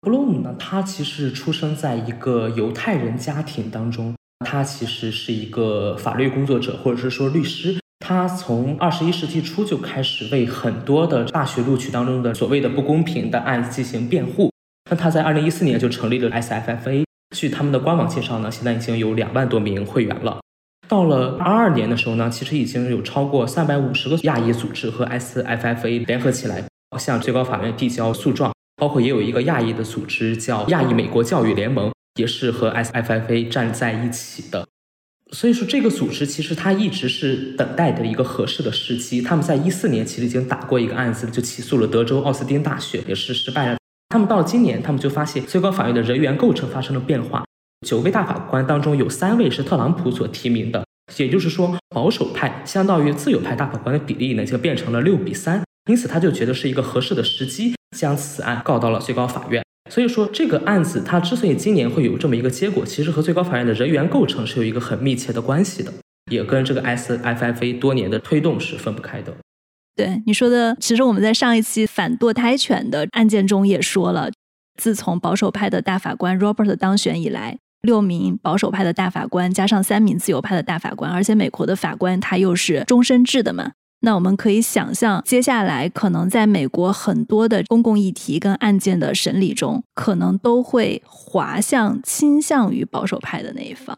[0.00, 0.56] 布鲁姆呢？
[0.58, 7.78] 他其实出生在一个犹太人家庭当中，他其实是一个法律工作者，或者是说律师。
[8.10, 14.50] 他从二十一世纪初就开始为很多的大学录取当中的所谓的不公平的案子进行辩护。
[14.90, 17.04] 那他在二零一四年就成立了 SFFA，
[17.36, 20.40] 据他们的官网介绍呢，现在已经有两万多名会员了。
[20.88, 26.64] 到了二二年的时候呢，其实已经有超过三百五十个亚裔组织和 SFFA 联合起来
[26.98, 28.50] 向最高法院递交诉状。
[28.74, 34.66] 包括也有一个亚裔的组织叫亚裔美国教育联盟，也是和 SFFA 站在一起的。
[35.32, 39.22] 所以说，这个组织其实它一直是等待的一个合适的时机。
[39.22, 43.78] 他们在一四年其实已经打过一个案子，就起诉了德州奥斯汀大学，也是失败了。
[44.08, 47.44] 他们到了今年，他们就发现最高法院的人员构成发生了变化，
[47.86, 50.84] 九位大法官当中有三位是特朗普所提名的，
[51.16, 55.62] 也就是说，保守派相当于自由派大法官的比例呢，就变成了六比三。
[55.88, 57.74] 因此，他就觉得是一个合适的时机。
[57.96, 65.92] 将此案告到了最高法院，所以说这个案子它之所以今年会有这么一个结果，其实和最高法院的人员构成是有一个很密切的关系的，
[66.30, 69.34] 也跟这个 SFFA 多年的推动是分不开的。
[69.96, 74.30] 对你说的，其实我们在上一期反堕胎权的案件中也说了，
[74.80, 83.72] 自从保守派的大法官 Robert 当选以来，六名保守派的大法官加上三名自由派的大法官，而且美国的法官他又是终身制的嘛。
[84.02, 93.96] 那我们可以想象，接下来可能在美国很多的公共议题跟案件的审理中，可能都会滑向倾向于保守派的那一方。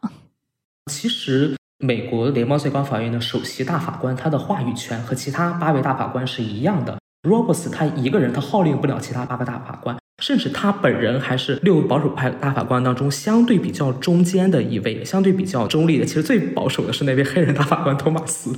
[0.91, 6.99] 其实，美国联邦最高法院的首席大法官，他的话语权和其他八位大法官是一样的。
[7.23, 16.05] Roberts 他一个人他号令不了其他八个大法官，甚至他本人还是六个保守派大法官当中相对比较中间的一位，相对比较中立的。
[16.05, 18.53] 其实最保守的是那位黑人大法官托马斯。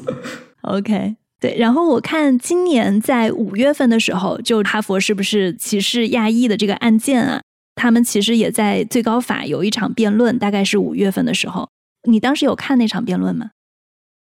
[0.63, 1.17] OK。
[1.45, 7.43] 对，然后我看今年在五月份的时候，就哈佛是不是歧视亚裔的这个案件啊？
[7.75, 11.69] 他们其实也在最高法有一场辩论，大概是五月份的时候。
[12.09, 13.51] 你当时有看那场辩论吗？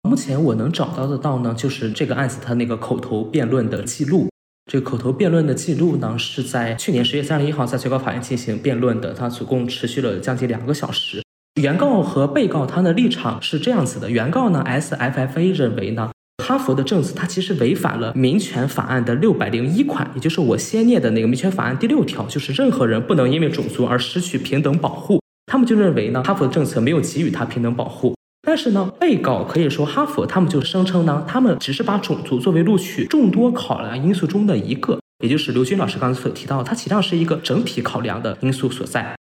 [0.08, 4.28] 目前我能找到的到呢，就是这个案子它那个口头辩论的记录。
[4.70, 11.24] 这个口头辩论的记录呢，是在去年十月三十一号在最高法院进行辩论的，它总共持续了将近两个小时。
[11.60, 16.12] 原告和被告他的立场是这样子的：原告呢，SFFA 认为呢。
[16.48, 25.20] 哈佛的政策，它其实违反了民权法案的六百零一款，也就是我先念的那个民权法案第六条，就是任何人不能因为种族而失去平等保护。
[25.52, 28.14] 他们就认为呢，哈佛的政策没有给予他平等保护。
[28.40, 39.14] 但是呢，被告可以说哈佛，他们就声称呢，他们只是把种族作为录取众多考量因素中的一个，也就是刘军老师刚才所提到，它实际上是一个整体考量的因素所在。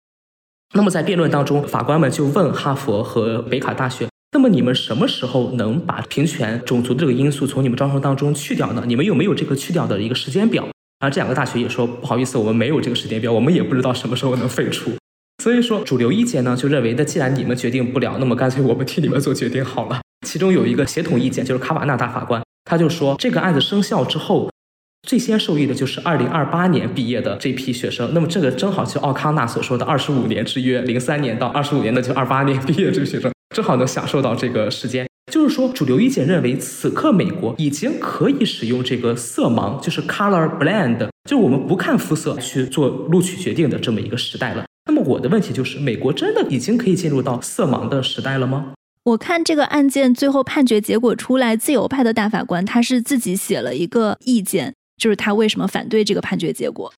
[0.75, 4.07] 那么在辩论当中，法官们就问哈佛和北卡大学。
[4.35, 8.83] 那么你们什么时候能把平权、种族这个因素从你们招生当中去掉呢？
[8.85, 10.67] 你们有没有这个去掉的一个时间表？
[10.99, 14.91] 啊，这两个大学也说不好意思，我们没有这个时间表，我们也不知道什么时候能废除。
[15.41, 20.01] 所以说，主流意见呢就认为，那既然你们决定不了，那么干脆我们替你们做决定好了。
[20.27, 24.51] 其中有一个协同意见，就是卡瓦纳大法官，他就说，这个案子生效之后，
[25.07, 28.11] 最先受益的就是二零二八年毕业的这批学生。
[28.13, 33.31] 那么这个正好就奥康纳所说的二十五年之约，零三年到二十五年的就二八年毕业这个学生。
[33.55, 44.65] 正好能享受到这个时间，就是说，主流意见认为，此刻美国已经可以使用这个色盲，就是 color blind，就是我们不看肤色去做录取决定的这么一个时代了。
[44.87, 48.73] 那么我的问题就是，美国真的已经可以进入到色盲的时代了吗？
[49.03, 56.91] 我看这个案件最后判决结果出来，自由派的大法官他是自己写了一个意见，就是他为什么反对这个判决结果。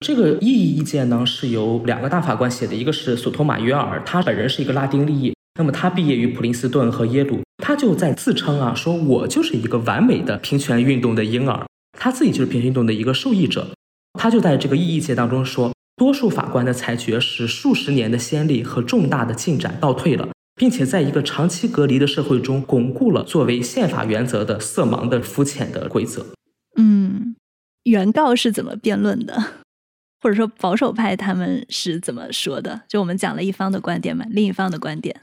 [0.00, 5.32] 这个异议意见呢，是由两个大法官写的，一个是索托马约尔，他本人是一个拉丁裔。
[5.56, 11.64] 那么他毕业于普林斯顿和耶鲁，他就在自称啊，说我就是一个完美的平权运动的婴儿，
[11.98, 13.70] 他自己就是平权运动的一个受益者。
[14.18, 26.26] 他就在这个异议界当中说，多数法官的裁决使数十年的先例和重大的进展倒退了，并且在一个长期隔离的社会中巩固了作为宪法原则的色盲的肤浅的规则。
[26.76, 27.36] 嗯，
[27.84, 29.40] 原告是怎么辩论的？
[30.20, 32.82] 或者说保守派他们是怎么说的？
[32.88, 35.20] 就我们讲了一方的观点嘛，另一方的观点。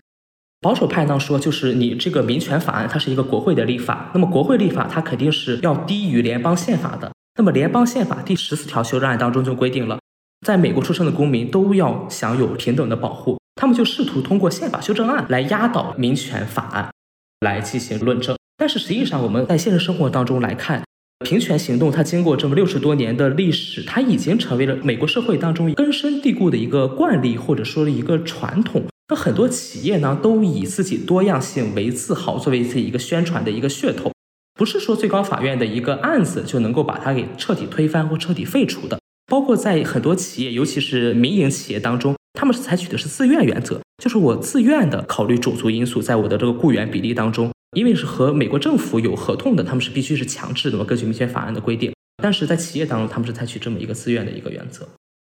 [0.62, 7.12] 保守派呢说，就是你这个民权法案，它是一个国会的立法，那么国会立法它肯定是要低于联邦宪法的。
[7.40, 10.00] 那么联邦宪法第十四条修正案当中就规定了，
[10.46, 13.40] 在美国出生的公民都要享有平等的保护。
[13.56, 16.92] 他们就试图通过宪法修正案来压倒民权法案，
[17.40, 18.38] 来进行论证。
[18.58, 20.84] 但是实际上，我们在现实生活当中来看，
[21.26, 28.84] 平权行动它经过这么六十多年的历史，它已经成为了美国社会当中根深蒂固的一个惯例，或者说一个传统。
[29.12, 34.10] 那很多企业呢，都以自己多样性为自豪，作为自己一个宣传的一个噱头。
[34.58, 38.98] 不是说最高法院的一个案子就能够把它给彻底推翻或彻底废除的。
[39.28, 51.92] 包括在很多企业，尤其是民营企业当中，他们是采取的是自愿原则，就是我自愿的考虑种族因素在我的这个雇员比例当中，因为是和美国政府有合同的，他们是必须是强制的嘛，根据民权法案的规定。
[52.24, 54.88] 但是在企业当中，他们是采取这么一个自愿的一个原则。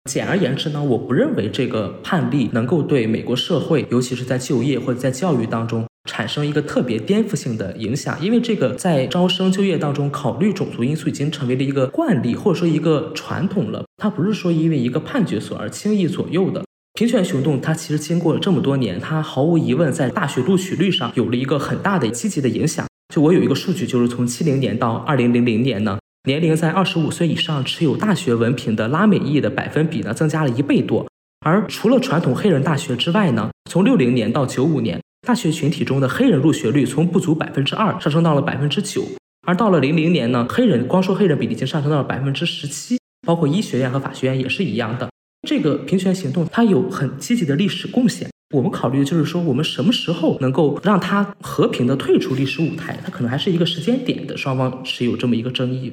[0.07, 13.85] 简而言之呢，我不认为这个判例能够对美国社会，尤其是在就业或者在教育当中产生一个特别颠覆性的影响，因为这个在招生就业当中考虑种族因素已经成为了一个惯例，或者说一个传统了。
[13.97, 16.63] 它不是说因为一个判决所而轻易左右的。
[16.95, 22.87] 平权行动它其实经过了这么多年，它毫无疑问在大学录取率上有了一个很大的积极的影响。
[23.15, 25.99] 就我有一个数据，就是从七零年到二零零零年呢。
[26.27, 31.07] 年龄在二十五岁以上、持有大学文凭的拉美裔的百分比呢，增加了一倍多。
[31.45, 39.05] 而除了传统黑人大学之外呢，从六零年到九五年，大学群体中的黑人入学率从不足百分之二上升到了百分之九。
[39.47, 45.09] 而到了零零年呢，黑人光说黑人比例已经上升到了百分之十七，包括医学院和法学院也是一样的。
[45.47, 48.29] 这个平权行动它有很积极的历史贡献。
[48.53, 52.99] 我们考虑的就是说，我们什么时候能够让它和平的退出历史舞台？
[53.05, 55.93] 它可能还是一个时间点的，双方持有这么一个争议。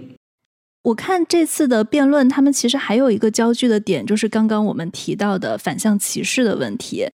[0.84, 7.08] 我看这次的辩论，他们其实还有一个焦距的点，就是刚刚我们提到的反向歧视的问题。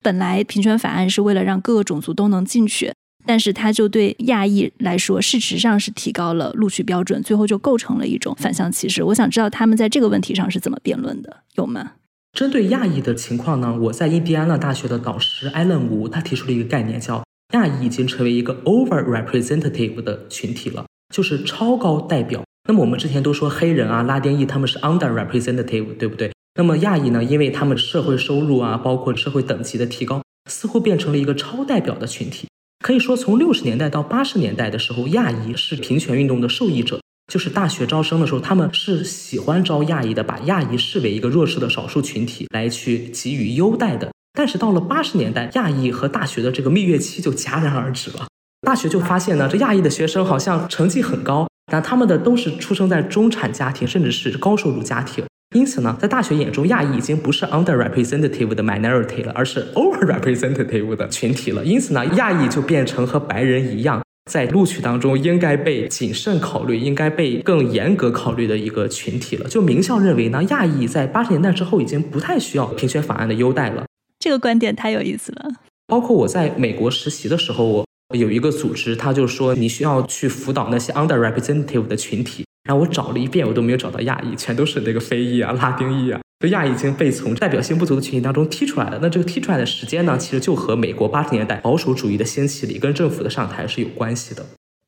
[0.00, 2.92] 本来平权法案是为了让各个种族都能进去，
[3.26, 9.02] 但是它就对亚裔来说，事实上是提高了录取标准，最后就构成了一种反向歧视。
[9.02, 11.94] 我想知道他们在这个问题上是怎么辩论的，有吗？
[12.32, 13.76] 针对亚裔的情况呢？
[13.80, 17.24] 我在印第安纳大学的导师艾伦吴，他提出了一个概念，叫
[17.54, 22.44] 亚裔已经成为一个 over representative 的群体了，就是超高代表。
[22.66, 26.32] 那么我们之前都说黑人啊、拉丁裔他们是 under representative，对不对？
[26.56, 27.22] 那么亚裔呢？
[27.22, 32.48] 因为他们社会收入啊，包括社会等级的提高，似乎变成了一个超代表的群体。
[32.84, 37.00] 可以说，从六十年代到八十年代的时候，亚裔是平权运动的受益者。
[37.32, 44.12] 就是大学招生的时候，他们是喜欢招亚裔的，把亚裔视为一个弱势的少数群体来去给予优待的。
[44.32, 48.26] 但是到了八十年代，亚裔和大学的这个蜜月期就戛然而止了。
[48.62, 51.48] 大学就发现呢，这亚裔的学生好像成绩很高。
[51.70, 61.64] 但他们的都是出生在中产家庭，甚至是高收入家庭，因此呢，在大学眼中，亚裔已经不是 under representative 的 minority 了，而是 over representative 的群体了。
[61.64, 64.00] 因此呢，亚裔就变成和白人一样，
[64.30, 69.48] 在录取当中应该被谨慎考虑，应该被更严格考虑的一个群体了。
[69.48, 73.84] 就名校认为呢，亚裔在八十年代之后已经不太需要评选法案的优待了。
[74.20, 75.48] 这个观点太有意思了。
[75.88, 77.86] 包括我在美国实习的时候，我。
[78.14, 82.44] 有一个组织，他就说你需要去辅导那些 under representative 的群体。
[82.68, 86.20] 然后我找了一遍，我都没有找到亚裔，全都是那个非裔啊、拉丁裔啊。
[86.40, 88.98] 这亚裔已经被从代表性不足的群体当中踢出来了。
[89.00, 94.44] 那这个踢出来的时间呢，其实就和美国八十年代保守主义的兴起、里根政府的上台是有关系的。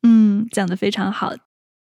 [0.07, 1.33] 嗯，讲的非常好。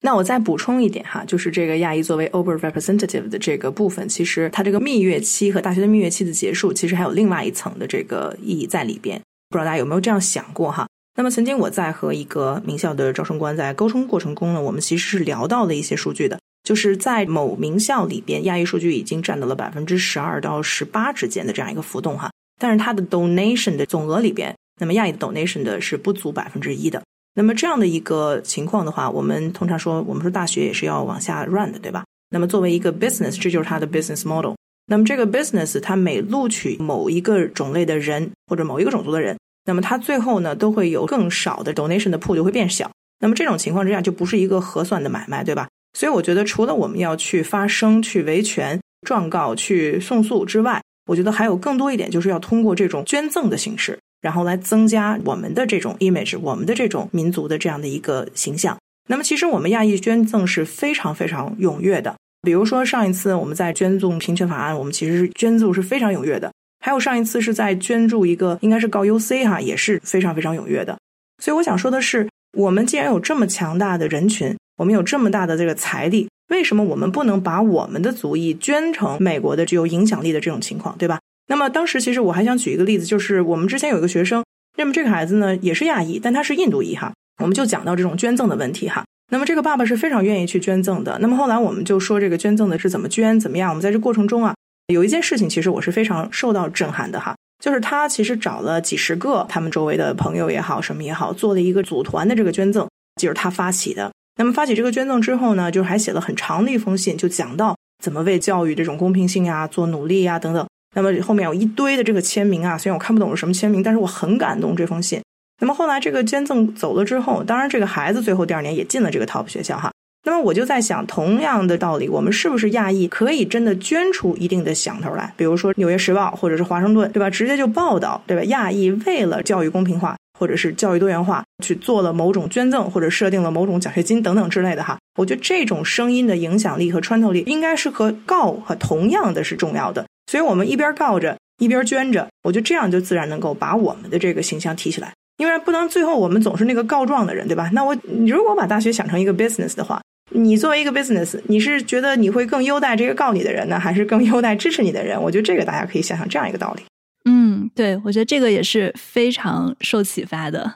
[0.05, 9.21] 那我再补充一点哈，就是这个亚裔作为 over representative 的这个部分，其实它这个蜜月期和大学的蜜月期的结束，其实还有另外一层的这个意义在里边。
[9.51, 10.87] 不知道大家有没有这样想过哈？
[11.15, 22.31] 那么，曾经我在和一个名校的招生官在沟通过程中呢，我们其实是聊到了一些数据的，就是在某名校里边，亚裔数据已经占到了百分之十二到十八之间的这样一个浮动哈。
[22.59, 27.03] 但是它的 donation 的总额里边，那么亚裔的 donation 的是不足百分之一的。
[27.35, 32.05] 那么这样的一个情况的话，我们通常说，我们说大学也是要往下 run 的，对吧？
[32.31, 34.55] 那么作为一个 business，这就是它的 business model。
[34.87, 39.37] 那么这个 business 它每录取某一个种类的人或者某一个种族的人。
[39.65, 42.91] 那么它最后呢，都会有更少的 donation 的 pool 就会变小。
[43.21, 45.69] 那么这种情况之下，就不是一个合算的买卖，对吧？
[45.97, 58.77] 所以我觉得，除了我们要去发声、去维权、状告、去送诉之外，我觉得还有更多一点，就是要通过这种捐赠的形式，然后来增加我们的这种 image，我们的这种民族的这样的一个形象。
[59.09, 62.15] 那么其实我们亚裔捐赠是非常非常踊跃的。
[62.43, 66.51] 比如说上一次我们在捐赠平权法案，我们其实捐助是非常踊跃的。
[66.85, 70.99] 还有上一次是在捐助一个，应该是告 UC 哈，也是非常非常踊跃的。
[71.41, 72.29] 所以我想说的是，
[72.59, 81.21] 我们既然有这么强大的人群，我们有这么大的这个财力，为什么我们不能把我们的族裔捐成美国的具有影响力的这种情况，对吧？
[81.47, 84.45] 那么当时其实我还想举一个例子，就是我们之前有一个学生，
[84.77, 89.05] 那么这个孩子呢也是亚裔，但他是印度裔哈，我们就讲到这种捐赠的问题哈。
[89.31, 91.17] 那么这个爸爸是非常愿意去捐赠的。
[91.21, 93.71] 那么后来我们就说这个捐赠的是怎么捐，怎么样？
[93.71, 94.55] 我们在这过程中啊。
[94.89, 102.89] 有一件事情，其实我是非常受到震撼的哈，就是他其实找了几十个他们周围的朋友也好，什么也好，做了一个组团的这个捐赠，
[103.21, 104.11] 就是他发起的。
[104.37, 110.67] 那么发起这个捐赠之后呢，就是还写了很长的一封信，就讲到怎么为教育这种公平性啊做努力啊等等。
[110.95, 115.23] 那么后面有一堆的这个签名啊，虽然我看不懂是什么签名，但是我很感动这封信。
[115.61, 119.92] 那么后来这个捐赠走了之后，当然这个孩子最后第二年也进了这个 top 学校哈。
[120.25, 125.35] 那么我就在想，同样的道理，我们是不是亚裔可以真的捐出一定的响头来？
[125.37, 127.29] 比如说《纽约时报》或者是《华盛顿》，对吧？
[127.29, 128.45] 直接就报道，对吧？
[128.45, 134.97] 亚裔为了教育公平化或者是教育多元化，去做了某种捐赠，或者设定了某种奖学金等等之类的哈。
[135.19, 140.07] 我觉得这种声音的影响力和穿透力，应该是和告和同样的是重要的。
[140.31, 145.13] 所以我们一边告着，一边捐着，我觉得这样就自然能够把我们的这个形象提起来。
[145.39, 147.69] 因为不能最后我们总是那个告状的人，对吧？
[147.73, 150.01] 那我如果把大学想成一个 business 的话。
[150.35, 155.21] 你作为一个 business，你是觉得你会更优待这个告你的人呢，还是更优待支持你的人？
[155.21, 156.83] 我觉得这个大家可以想想这样一个道理。
[157.25, 160.75] 嗯，对，我觉得这个也是非常受启发的。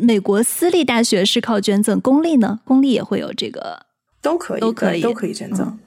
[0.00, 2.60] 美国私立大学是靠捐赠，公立呢？
[2.64, 3.86] 公立也会有这个，
[4.22, 5.78] 都可以，都可以，都可以捐赠。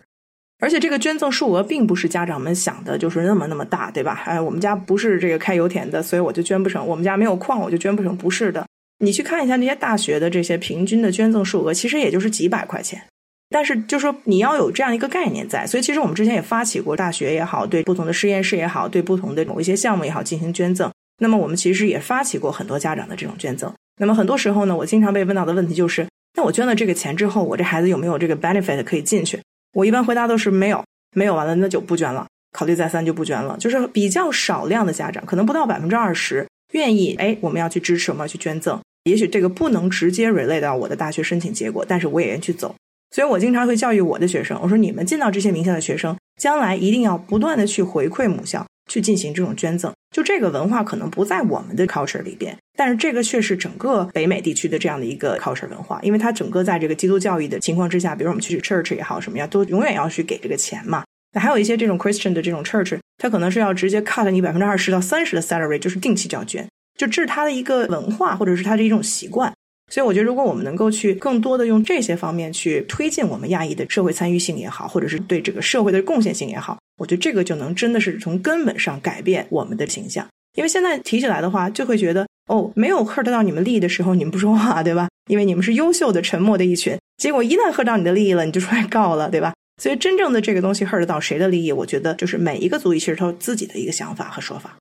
[0.59, 4.23] 而且这个捐赠数额并不是家长们想的，就是那么那么大，对吧？
[4.25, 8.15] 哎，我们家不是这个开油田的，所以我就捐不成；我们家没有矿，我就捐不成。
[8.15, 8.66] 不是的。
[8.99, 13.01] 你去看一下那些大学的这些平均的捐赠数额，其实也就是几百块钱。
[13.49, 20.91] 但是就说你要有这样一个概念在，所以其实我们之前也发起过大学也好，对不同的实验室也好，对不同的某一些项目也好进行捐赠。
[21.19, 23.73] 那么我们其实也发起过很多家长的这种捐赠。
[23.99, 29.39] 那么很多时候呢，我经常被问到的问题就是：那我捐了这个钱之后，我这孩子有没有这个 benefit 可以进去？
[29.73, 30.83] 我一般回答都是没有，
[31.15, 33.55] 没有完了那就不捐了，考虑再三就不捐了。
[33.57, 38.77] 就是比较少量的家长，可能不到百分之二十愿意，哎，我们要去支持，我们要去捐赠。
[39.07, 42.75] 也许这个不能直接 relate 到我的大学申请结果，但是我也愿意去走。
[43.15, 49.93] 所以我经常会教育我的学生，我说你们进到这些名校的学生，将来一定要不断的去回馈母校，去进行这种捐赠。
[50.15, 61.03] 就这个文化可能不在我们的 culture 里边，但是这个却是整个北美地区的这样的一个 culture 文化，因为它整个在这个基督教育的情况之下，比如我们去 church 也好什么呀，都永远要去给这个钱嘛。
[61.33, 66.67] 那还有一些这种 Christian 的这种 church，它可能是要直接 cut 你百分之二十到三十的 salary，就是定期就要捐。
[66.97, 69.53] 就这是他的一个文化，或者是他的一种习惯，
[69.91, 80.27] 所以我觉得，如果我们能够去更多的用这些方面去推进我们亚裔的社会参与性也好，或者是对这个社会的贡献性也好，我觉得这个就能真的是从根本上改变我们的形象。
[80.57, 85.07] 因为现在提起来的话，就会觉得哦，没有 hurt 到你们利益的时候，你们不说话，对吧？
[85.29, 86.97] 因为你们是优秀的、沉默的一群。
[87.17, 89.53] 结果一旦 hurt 到你的利益了，你就出来告了，对吧？
[89.79, 94.75] 所以真正的这个东西 hurt 到谁的利益，我觉得就是每一个族裔其实他自己的一个想法和说法。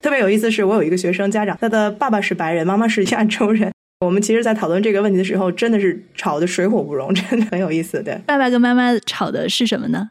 [0.00, 3.72] 特别有意思是，我有一个学生家长，他的爸爸是白人，妈妈是亚洲人。
[4.00, 8.00] 我们其实，在讨论这个问题的时候，真的是吵得水火不容，真的很有意思。
[8.00, 10.10] 对，爸爸跟妈妈吵的是什么呢？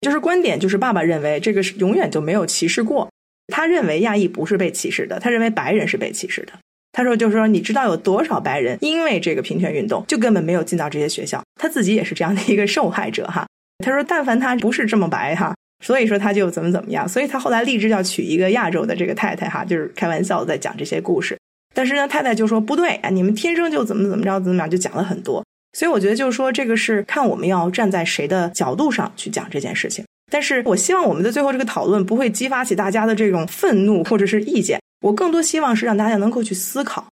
[0.00, 3.08] 就是观点，就是爸爸认为这个是永远就没有歧视过，
[3.54, 6.52] 他认为亚裔不是被歧视的，他认为白人是被歧视的。
[6.90, 13.46] 他说，就是说，你知道有多少白人因为这个平权运动就根本没有进到这些学校，他自己也是这样的一个受害者哈。
[13.84, 15.54] 他说，但凡他不是这么白哈。
[15.80, 21.36] 所以说他就怎么怎么样，所以他后来立志要娶一个亚洲的这个太太哈，就是开玩笑在讲这些故事。
[21.74, 25.44] 但是呢，太太就说不对啊，你们天生就怎么怎么着怎么样，就讲了很多。
[25.72, 30.04] 所以我觉得就是说，这个是看我们要站在谁的角度上去讲这件事情。
[30.32, 37.06] 但是我希望我们的最后这个讨论不会激发起大家的这种愤怒或者是意见，我更多希望是让大家能够去思考，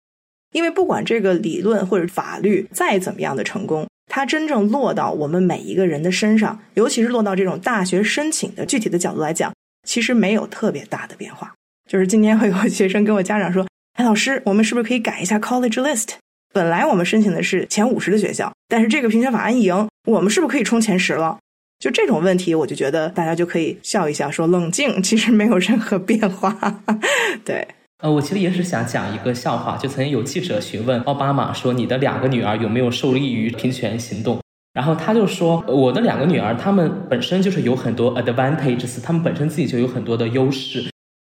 [0.53, 3.87] 因为不管这个理论或者法律再怎么样的成功。
[4.09, 9.53] 它真正落到我们每一个人的身上，尤其是落到这种大学申请的具体的角度来讲，
[9.87, 11.53] 其实没有特别大的变化。
[11.91, 13.67] 就是今天会有学生跟我家长说
[13.99, 16.11] ：“哎，老师，我们是不是可以改一下 college list？
[16.55, 21.37] 本来我们申请的是前五十的学校，但是这个评选法案一赢，我们是不是可以冲前十了？”
[21.79, 26.81] 就这种问题，我就觉得大家就可以笑一笑，说冷静，其实没有任何变化。
[27.45, 27.67] 对。
[28.03, 34.39] 呃，我其实也是想讲一个笑话，就曾经有记者询问奥巴马说：“你的两个女儿有没有受益于平权行动？”
[34.75, 40.85] 然后他就说：“我的两个女儿，她们本身就是有很多 advantages，她们本身自己就有很多的优势。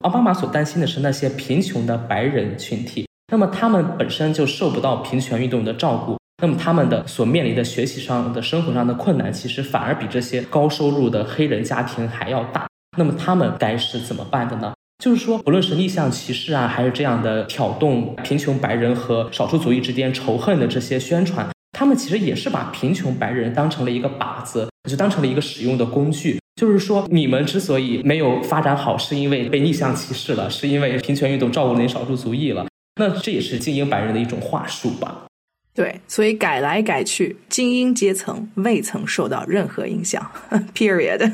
[0.04, 12.66] 奥巴马所担心的是那些贫穷的白人群体，那么他们本身就受不到平权运动的照顾，那么他们的所面临的学习上的生活上的困难，其实反而比这些高收入的黑人家庭还要大。
[12.98, 26.38] 那么他们该是怎么办的呢？”就是说，不论是逆向歧视啊，还是这样的挑动贫穷白人和少数族裔之间仇恨的这些宣传，他们其实也是把贫穷白人当成了一个靶子，就当成了一个使用的工具。
[26.56, 32.66] 就是说，你们之所以没有发展好，是因为被逆向歧视了，是因为平权运动照顾那少数族裔了。
[33.00, 35.24] 那这也是精英白人的一种话术吧？
[35.74, 40.30] 对，所以改来改去，精英阶层未曾受到任何影响。
[40.74, 41.32] Period。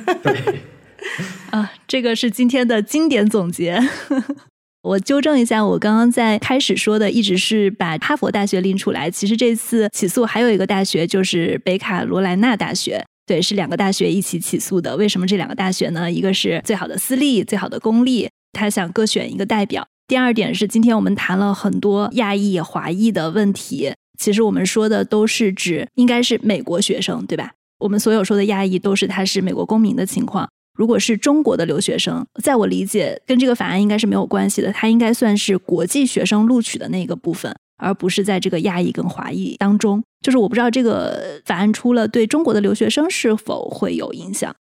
[1.51, 3.81] 啊，这个是今天的经典总结。
[4.83, 14.97] 我纠正一下，我刚刚在开始说的一直是把哈佛大学拎出来，其实这次起诉还有一个大学就是北卡罗来纳大学，对，是两个大学一起起诉的。
[14.97, 16.11] 为什么这两个大学呢？
[16.11, 19.85] 一个是最好的私立，最好的公立，他想各选一个代表。
[20.07, 27.51] 第二点是，今天我们谈了很多亚裔、华裔的问题，其实我们说的都是指应该是美国学生，对吧？
[27.81, 30.49] 我们所有说的亚裔都是他是美国公民的情况。
[30.77, 34.71] 如果是中国的留学生，在我理解，跟这个法案应该是没有关系的。
[34.71, 40.03] 他应该算是国际学生录取的那个部分，而不是在这个亚裔跟华裔当中。
[40.21, 44.55] 就是我不知道这个法案出了，对中国的留学生是否会有影响。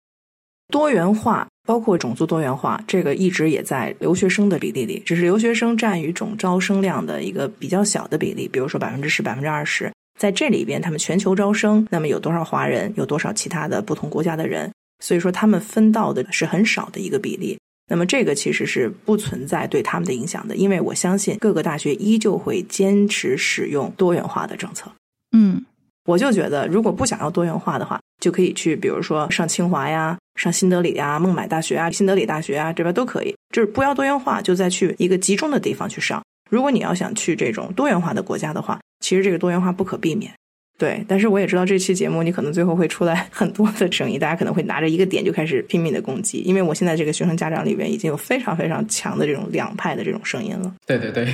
[0.72, 9.92] 多元化包括种族多元化，这个一直也在留学生的比例里，只是留学生占于总招生量的一个比较小的比例，比如说百分之十、百分之二十。
[10.20, 14.72] 在这里边，他们全球招生，那么有多少华人，有多少其他的不同国家的人？
[15.04, 17.60] 所以说，他们分到的是很少的一个比例。
[17.90, 24.90] 那么，这个其实是不存在对他们的影响的，因为我相信各个大学依旧会坚持使用多元化的政策。
[25.36, 25.62] 嗯，
[26.06, 33.36] 我就觉得，如果不想要多元化的话，就可以去，比如说上清华呀、上新德里呀、孟买大学啊、新德里大学啊，这边都可以。
[33.54, 36.24] 就是不要多元化，就再去一个集中的地方去上。
[36.50, 40.34] 如果你要想去这种多元化的国家的话，其实这个多元化不可避免。
[40.78, 50.74] 对，但是我也知道这期节目你可能最后会出来 很多的声音，大家可能会拿着一个点就开始拼命的攻击，因为我现在这个学生家长里边已经有非常非常强的这种两派的这种声音了。
[50.86, 51.28] 对对对，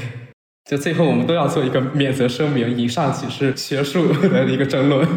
[0.70, 5.08] 就最后我们都要做一个免责声明，以上只是学术的一个争论。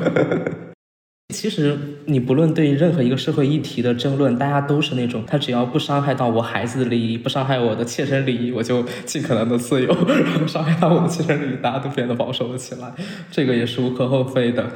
[1.33, 12.93] 其实，你不论对任何一个社会议题的争论，大家都是那种，他只要不伤害到我孩子的利益，不伤害我的切身利益，我就尽可能的自由；然后伤害到我的切身利益，大家都变得保守了起来。
[13.33, 14.70] 这个也是无可厚非的。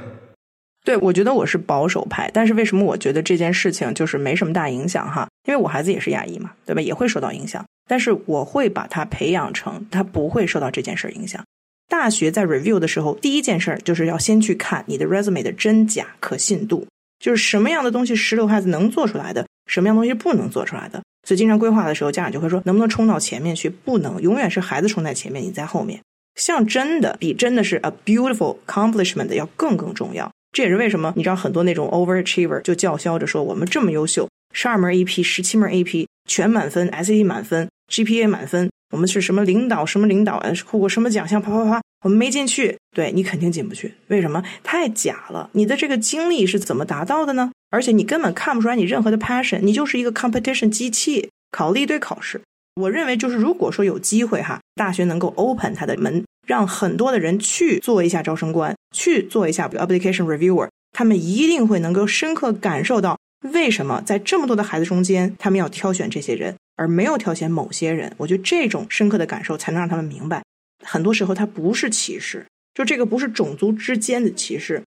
[0.84, 5.28] 对，我觉得我是保守派，但是为什么我觉得这件事情就是没什么大影响哈？
[5.48, 6.80] 因为我孩子也是亚裔嘛，对吧？
[6.80, 11.42] 也会受到影响，但是我会把他培养成他不会受到这件事影响。
[11.89, 16.87] 大学在 review 的时候，第一件事儿就是要先去看你的 resume 的真假可信度，
[17.18, 21.03] 就是什么样的东西是留孩子能做出来的，什么样东西不能做出来的。
[21.26, 23.68] 所以经常规划的时候，家长就会说，能不能冲到前面去？
[23.68, 26.01] 不能，永远是孩子冲在前面，你在后面。
[26.37, 30.30] 像真的比真的是 a beautiful accomplishment 要更更重要。
[30.53, 38.70] 这也是为什么你知道很多那种 overachiever 就叫嚣着说，我们这么优秀，十二门 AP，十七门 AP，全满分，SAT 满分，GPA 满分。
[38.93, 39.84] 我们是什么领导？
[39.84, 40.43] 什么领导？
[40.66, 41.41] 获过什么奖项？
[41.43, 41.82] 啪啪啪！
[42.05, 43.95] 我们没进去，对你肯定进不去。
[44.09, 44.43] 为什么？
[44.62, 45.51] 太假了！
[45.53, 47.51] 你的这个经历是怎么达到的呢？
[47.70, 52.41] 而且你根本看不出来你任何的 passion，你就是一个 competition 机器，考了一堆考试。
[52.80, 66.55] 我认为，就是如果说有机会哈，大学能够 open 它的门，让很多的人去做一下招生官，去做一下 application reviewer，他们一定会能够深刻感受到为什么在这么多的孩子中间，他们要挑选这些人。
[66.77, 70.43] 而没有挑选某些人，我觉得这种深刻的感受才能让他们明白，
[70.85, 74.83] 很多时候它不是歧视，就这个不是种族之间的歧视。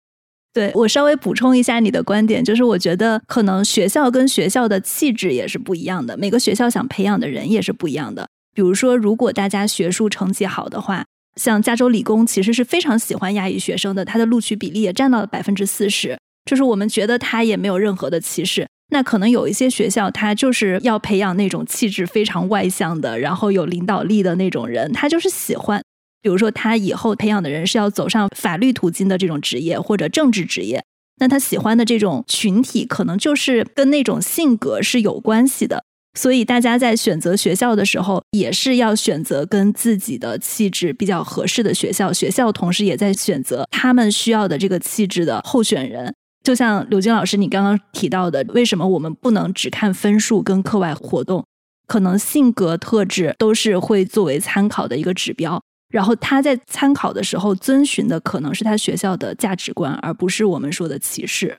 [0.51, 8.27] 对我稍微补充一下你的观点，就是我觉得可能学校跟学校的气质也是不一样的，每个学校想培养的人也是不一样的。
[8.55, 18.67] 比如说，如果大家学术成绩好的话，像加州理工其实是非常喜欢亚裔学生的，它的录取比例也占到了百分之四十，就是我们觉得他也没有任何的歧视。
[18.89, 25.81] 那可能有一些学校，他就是要培养那种气质非常外向的，然后有领导力的那种人，他就是喜欢。
[26.21, 30.83] 比如说，他以后培养的人是要走上法律途径的这种职业或者政治职业，
[31.21, 35.83] 那他喜欢的这种群体，可能就是跟那种性格是有关系的。
[36.17, 42.11] 所以，大家在选择学校的时候，也是要选择跟自己的气质比较合适的学校。
[42.11, 46.13] 学校同时也在选择他们需要的这个气质的候选人。
[46.43, 51.45] 就像刘晶老师你刚刚提到的，为什么我们不能只看分数跟课外活动？
[51.87, 55.61] 可能性格特质都是会作为参考的一个指标。
[55.89, 61.57] 然后他在参考的时候遵循的可能是他学校的价值观，而不是我们说的歧视。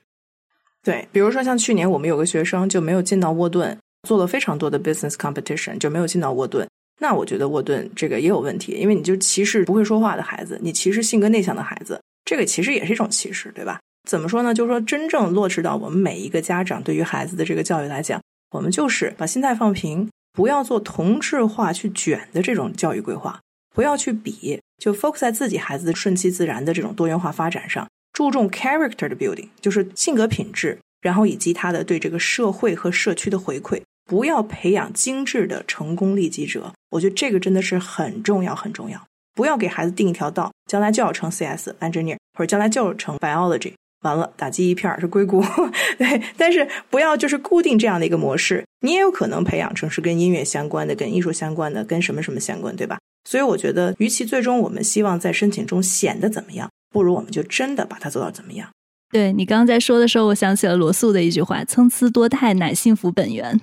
[0.84, 3.76] 对，比如说像去年我们有个学生就没有进到沃顿，
[4.08, 6.64] 做了非常多的 business competition，就没有进到沃顿。
[7.00, 13.80] 那我觉得沃顿这个也有问题，因为你就歧视不会说话的孩子，你歧视性格内向的孩子，这个其实也是一种歧视，对吧？
[14.10, 14.52] 怎么说呢？
[14.52, 23.38] 就是说，真正落实到我们每一个家长对于孩子的这个教育来讲，我们就是把心态放平，不要做同质化去卷的这种教育规划，
[23.72, 36.72] 不要去比，就 focus 在自己孩子的顺其自然的这种多元化发展上，注重 character 的 building，就是性格品质，然后以及他的对这个社会和社区的回馈，不要培养精致的成功利己者。
[36.90, 39.00] 我觉得这个真的是很重要，很重要。
[39.36, 43.74] 不要给孩子定一条道，将来就要成 CS engineer，或者将来就要成 biology。
[44.02, 45.42] 完了打击一片是硅谷，
[45.98, 52.98] 对，但是不要就是固定这样的一个模式，你也有可能培养成是跟音乐相关的、跟艺术相关的、跟什么什么相关，对吧？
[53.28, 58.68] 所以我觉得，与其最终我们希望在申请中显得怎么样，不如我们就真的把它做到怎么样。
[59.12, 63.60] 对你刚刚在说的时候，我想起了罗素的一句话：“参差多态乃幸福本源。”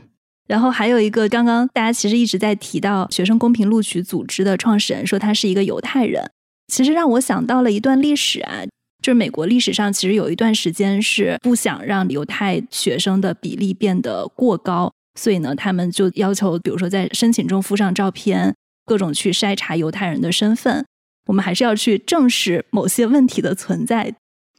[0.47, 6.29] 然后还有一个，刚刚大家其实一直在提到学生公平录取组织的创始人说他是一个犹太人，
[6.67, 8.61] 其实让我想到了一段历史啊。
[9.07, 18.53] 就是美国历史上其实有一段时间是不想让犹太学生的比例变得过高，所以呢，他们就要求，比如说在申请中附上照片，
[18.85, 20.85] 各种去筛查犹太人的身份。
[21.27, 24.13] 我们还是要去正视某些问题的存在。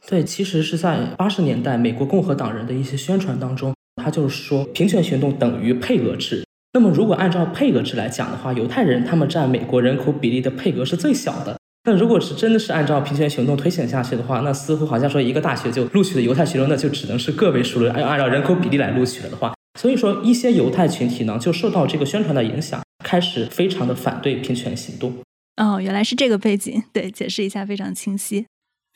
[0.07, 6.43] 对，其实是在八十年代美国共和党人的一些宣传当中，他就是说平权行动等于配额制。
[6.73, 11.58] 那么如果按照配额制来讲的话，犹太人他们占美国人口比例的配额是最小的。
[11.85, 17.91] 那如果是真的是按照平权行动推行下去的话，那似乎好像说一个大学就录取的犹太学生，那就只能是个位数了。
[17.93, 25.15] 按按照人口比例来录取了的话，所以说一些犹太群体呢，就受到这个宣传的影响，开始非常的反对平权行动。
[25.55, 28.45] 哦，原来是这个背景，对，解释一下非常清晰。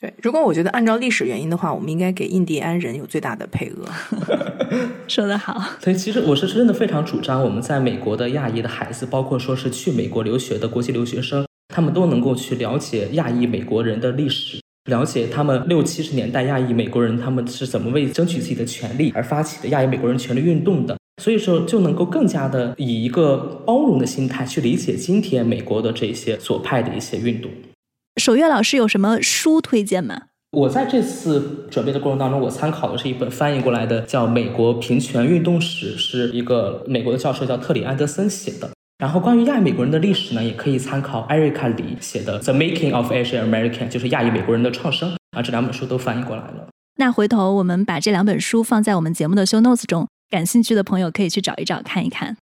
[0.00, 3.88] 对，如果我觉得按照历史原因的话，我们应该给印第安人有最大的配额。
[5.08, 5.58] 说得好。
[5.80, 11.46] 所以，其实我是真的非常主张，我们在美国的亚裔的孩子，包括说是去美国留学的国际留学生。
[11.74, 20.96] 他们都能够去了解亚裔美国人的历史，了解他们六七十年代亚裔美国人他们是怎么为争取自己的权利而发起的亚裔美国人权利运动的。
[21.20, 27.50] 所以说，就能够更加的以一个包容的心态去理解今天美国的这些左派的一些运动。
[28.20, 30.22] 守月老师有什么书推荐吗？
[30.52, 38.70] 我在这次准备的过程当中，我参考的是一本翻译过来的，叫《美国平权运动史》，是一个美国的教授叫特里安德森写的。
[38.98, 45.42] 然后关于亚裔美国人的历史呢，也可以参考艾瑞卡里写的《The Making of Asian American》，就是亚裔美国人的创生啊。
[45.42, 46.68] 这两本书都翻译过来了。
[46.96, 52.36] 那回头我们把这两本书放在我们节目的 show notes 中，感兴趣的朋友可以去找一找看一看。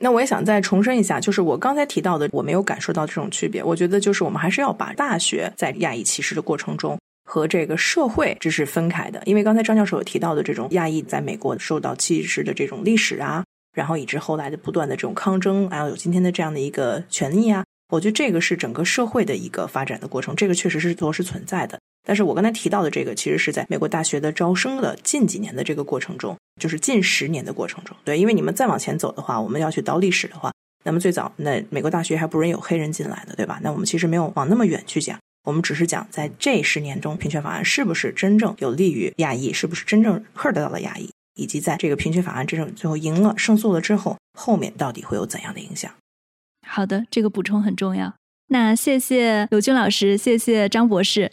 [0.00, 3.64] 那我也想再重申一下，就是我刚才提到的，我没有感受到这种区别。
[3.64, 13.42] 我觉得就是我们还是要把大学在亚裔歧视的过程中和这个社会这是分开的，因为刚才张教授有提到的这种亚裔在美国受到歧视的这种历史啊。
[13.74, 21.78] 然后以致后来的不断的这种抗争，然后有今天的这样的一个权利啊，我觉得这个是整个社会的一个发展的过程，这个确实是都是存在的。
[22.06, 30.52] 但是我刚才提到的这个，其实是在美国大学的招生的近几年的这个过程中，就是近十年的过程中，对，因为你们再往前走的话，我们要去倒历史的话，
[30.84, 33.58] 那么最早那美国大学还不是有黑人进来的，对吧？
[33.62, 41.08] 那我们其实没有往那么远去讲，我们只是讲在这十年中，平权法案是不是真正有利于亚裔，是不是真正 hurt 到了亚裔。
[41.34, 45.90] 以及在这个平权法案真正最后赢了、胜诉了之后，后面到底会有怎样的影响？
[46.66, 48.14] 好的，这个补充很重要。
[48.48, 51.30] 那谢谢刘军老师，谢谢张博士。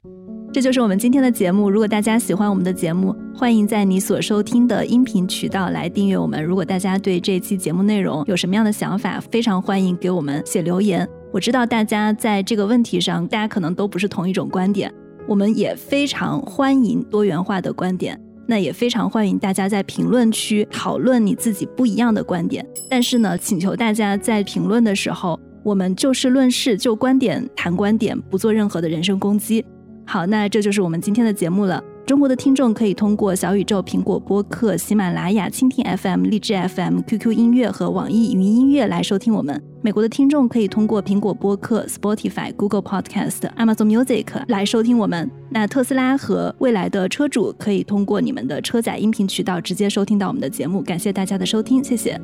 [0.54, 1.70] 这就是我们今天的节目。
[1.70, 6.44] 如果大家喜欢我们的节目，欢迎在你所收听的音频渠道来订阅我们。
[6.44, 11.08] 如果大家对这期节目内容有什么样的想法，非常欢迎给我们写留言。
[11.32, 14.94] 我知道大家在这个问题上，大家可能都不是同一种观点，
[15.26, 18.20] 我们也非常欢迎多元化的观点。
[18.48, 29.64] 那也非常欢迎大家在评论区讨论你自己不一样的观点，但是呢，请求大家在评论的时候，我们就事论事，就观点谈观点，不做任何的人身攻击。
[30.06, 31.82] 好，那这就是我们今天的节目了。
[32.06, 39.62] 中国的听众可以通过小宇宙、苹果播客、喜马拉雅、蜻蜓 FM、荔枝 FM、QQ 音乐和网易云音乐来收听我们。
[39.82, 45.30] 美国的听众可以通过苹果播客、Spotify、Google Podcast、Amazon Music 来收听我们。
[45.50, 50.82] 那特斯拉和未来的车主可以通过你们的车载音频渠道直接收听到我们的节目。
[50.82, 52.20] 感谢大家的收听，谢谢。